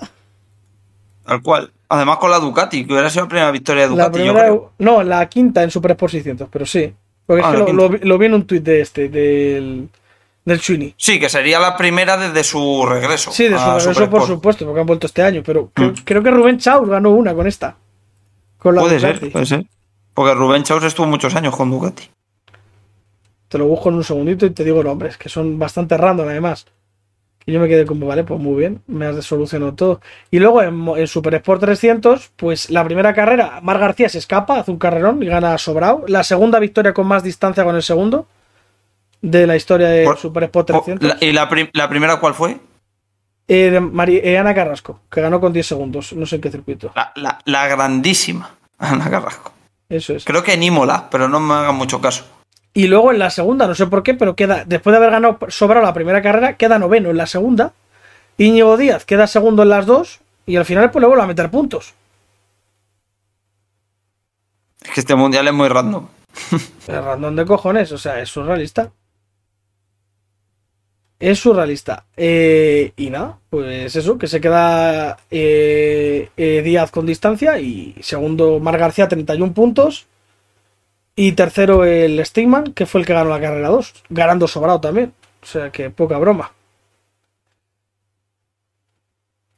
[1.24, 1.72] Tal cual.
[1.88, 4.72] Además con la Ducati, que hubiera sido la primera victoria de Ducati, yo primera, creo.
[4.78, 6.92] no, la quinta en Super Sport 600, pero sí.
[7.26, 9.88] Porque es Ah, que lo, lo vi- lo vi en un tuit de este, del,
[10.44, 10.94] del Chuini.
[10.96, 13.30] Sí, que sería la primera desde su regreso.
[13.32, 15.94] Sí, de su regreso, por supuesto, porque han vuelto este año, pero creo, Mm.
[16.04, 17.76] creo que Rubén Chaus ganó una con esta.
[18.58, 19.18] Con la Puede Ducati.
[19.20, 19.66] ser, puede ser.
[20.12, 22.04] Porque Rubén Chaus estuvo muchos años con Ducati.
[23.48, 26.66] Te lo busco en un segundito y te digo nombres, que son bastante random además.
[27.46, 30.00] Y yo me quedé como, vale, pues muy bien, me has solucionado todo.
[30.30, 34.70] Y luego en, Super Sport 300, pues la primera carrera, Mar García se escapa, hace
[34.70, 36.04] un carrerón y gana sobrado.
[36.08, 38.26] La segunda victoria con más distancia con el segundo
[39.20, 41.16] de la historia de Super Sport 300.
[41.20, 42.58] ¿Y la, primera cuál fue?
[43.46, 43.78] Eh,
[44.24, 46.92] eh, Ana Carrasco, que ganó con 10 segundos, no sé en qué circuito.
[47.14, 49.52] La, la grandísima Ana Carrasco.
[49.88, 50.24] Eso es.
[50.24, 52.24] Creo que en Imola, pero no me hagan mucho caso.
[52.76, 55.38] Y luego en la segunda, no sé por qué, pero queda, después de haber ganado
[55.48, 57.72] sobrado la primera carrera, queda noveno en la segunda.
[58.36, 60.20] Íñigo Díaz queda segundo en las dos.
[60.44, 61.94] Y al final, pues le vuelve a meter puntos.
[64.82, 66.08] Es que este mundial es muy random.
[66.86, 68.90] Es random de cojones, o sea, es surrealista.
[71.18, 72.04] Es surrealista.
[72.16, 78.60] Eh, y nada, pues eso, que se queda eh, eh, Díaz con distancia y segundo
[78.60, 80.06] Mar García 31 puntos.
[81.16, 85.14] Y tercero el Stigman, que fue el que ganó la carrera 2, ganando sobrado también.
[85.42, 86.52] O sea que poca broma.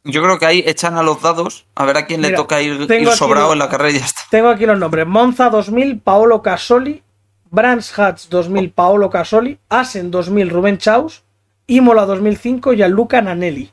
[0.05, 2.89] Yo creo que ahí echan a los dados a ver a quién le toca ir,
[3.13, 4.23] sobrado en la carrera y ya está.
[4.31, 7.03] Tengo aquí los nombres: Monza 2000, Paolo Casoli,
[7.51, 11.25] Brands Hatch 2000, Paolo Casoli, Asen 2000, Rubén Chaus,
[11.67, 13.73] Imola 2005, Gianluca Nanelli.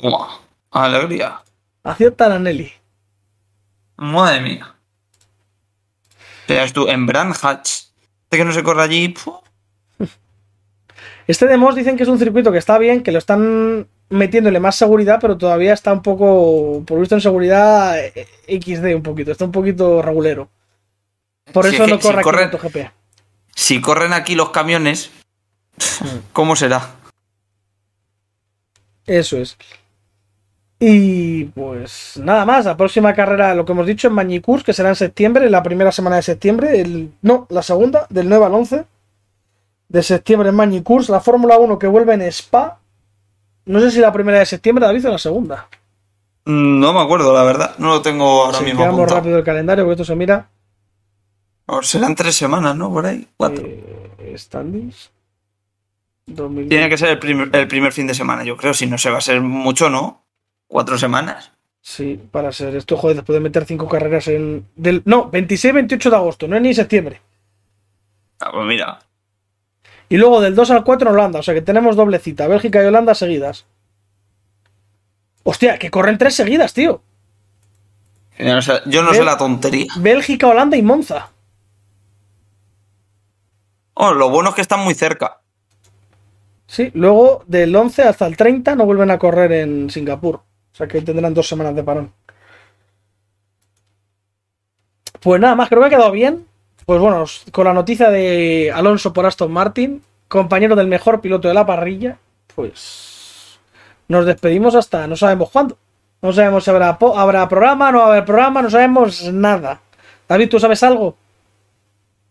[0.00, 0.26] ¡Wow!
[0.72, 1.42] ¡Alegría!
[1.84, 2.70] Acierta Nanelli.
[3.96, 4.74] Madre mía.
[6.48, 7.68] Veas tú, en Brand Hatch.
[8.24, 9.14] Este que no se corre allí.
[11.26, 14.60] Este de Moss dicen que es un circuito que está bien, que lo están metiéndole
[14.60, 19.32] más seguridad, pero todavía está un poco, por visto en seguridad, eh, XD un poquito,
[19.32, 20.48] está un poquito regulero.
[21.52, 22.90] Por eso no corre si aquí GP.
[23.54, 25.10] Si corren aquí los camiones,
[26.32, 26.94] ¿cómo será?
[29.06, 29.56] Eso es.
[30.80, 34.90] Y pues nada más, la próxima carrera, lo que hemos dicho, en Mañicurs, que será
[34.90, 38.84] en septiembre, la primera semana de septiembre, el, no, la segunda, del 9 al 11
[39.88, 42.78] de septiembre en Mañicurs, la Fórmula 1 que vuelve en Spa.
[43.64, 45.68] No sé si la primera de septiembre, David, o la segunda.
[46.44, 48.80] Mm, no me acuerdo, la verdad, no lo tengo ahora mismo.
[48.80, 50.48] Quedamos rápido el calendario, porque esto se mira.
[51.82, 52.92] serán tres semanas, ¿no?
[52.92, 53.66] Por ahí, cuatro.
[53.66, 54.32] Eh,
[56.68, 59.10] Tiene que ser el primer, el primer fin de semana, yo creo, si no se
[59.10, 60.27] va a ser mucho, ¿no?
[60.68, 61.50] ¿Cuatro semanas?
[61.80, 64.66] Sí, para ser esto, joder, después de meter cinco carreras en.
[64.76, 67.22] Del, no, 26-28 de agosto, no es ni septiembre.
[68.38, 68.98] Ah, pues mira.
[70.10, 72.82] Y luego del 2 al 4 en Holanda, o sea que tenemos doble cita, Bélgica
[72.82, 73.66] y Holanda seguidas.
[75.44, 77.02] Hostia, que corren tres seguidas, tío.
[78.38, 79.86] Yo no sé, la tontería.
[79.96, 81.30] Bélgica, Holanda y Monza.
[83.94, 85.40] Oh, lo bueno es que están muy cerca.
[86.66, 90.42] Sí, luego del 11 hasta el 30 no vuelven a correr en Singapur.
[90.78, 92.12] O sea que tendrán dos semanas de parón.
[95.18, 96.46] Pues nada más, creo que ha quedado bien.
[96.86, 101.54] Pues bueno, con la noticia de Alonso por Aston Martin, compañero del mejor piloto de
[101.54, 102.18] la parrilla,
[102.54, 103.58] pues
[104.06, 105.76] nos despedimos hasta no sabemos cuándo.
[106.22, 109.80] No sabemos si habrá, habrá programa, no haber programa, no sabemos nada.
[110.28, 111.16] David, ¿tú sabes algo?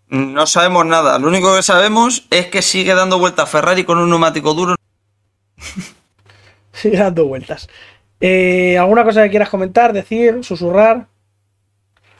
[0.07, 1.19] No sabemos nada.
[1.19, 4.75] Lo único que sabemos es que sigue dando vueltas Ferrari con un neumático duro.
[6.71, 7.67] sigue dando vueltas.
[8.19, 11.07] Eh, ¿Alguna cosa que quieras comentar, decir, susurrar?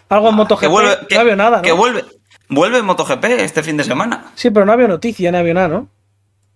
[0.09, 0.61] Algo en MotoGP.
[0.61, 1.63] Que vuelve, no había nada, ¿no?
[1.63, 2.05] Que vuelve,
[2.49, 4.31] vuelve MotoGP este fin de semana.
[4.35, 5.87] Sí, pero no había noticia, no había nada, ¿no?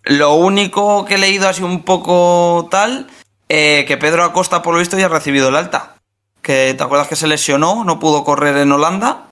[0.04, 3.08] Lo único que he leído así un poco tal,
[3.50, 5.96] eh, que Pedro Acosta por lo visto ya ha recibido el alta.
[6.42, 9.28] Que te acuerdas que se lesionó, no pudo correr en Holanda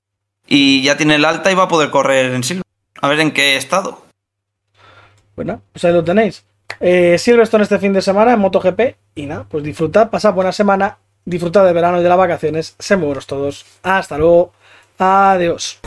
[0.46, 2.64] y ya tiene el alta y va a poder correr en Silverstone.
[3.02, 4.04] A ver en qué estado.
[5.36, 6.44] Bueno, pues ahí lo tenéis.
[6.80, 8.96] Eh, Silverstone este fin de semana en MotoGP.
[9.16, 12.76] Y nada, pues disfrutad, pasad buena semana, disfrutad de verano y de las vacaciones.
[12.80, 13.66] Se buenos todos.
[13.84, 14.54] Hasta luego.
[14.98, 15.80] Adiós.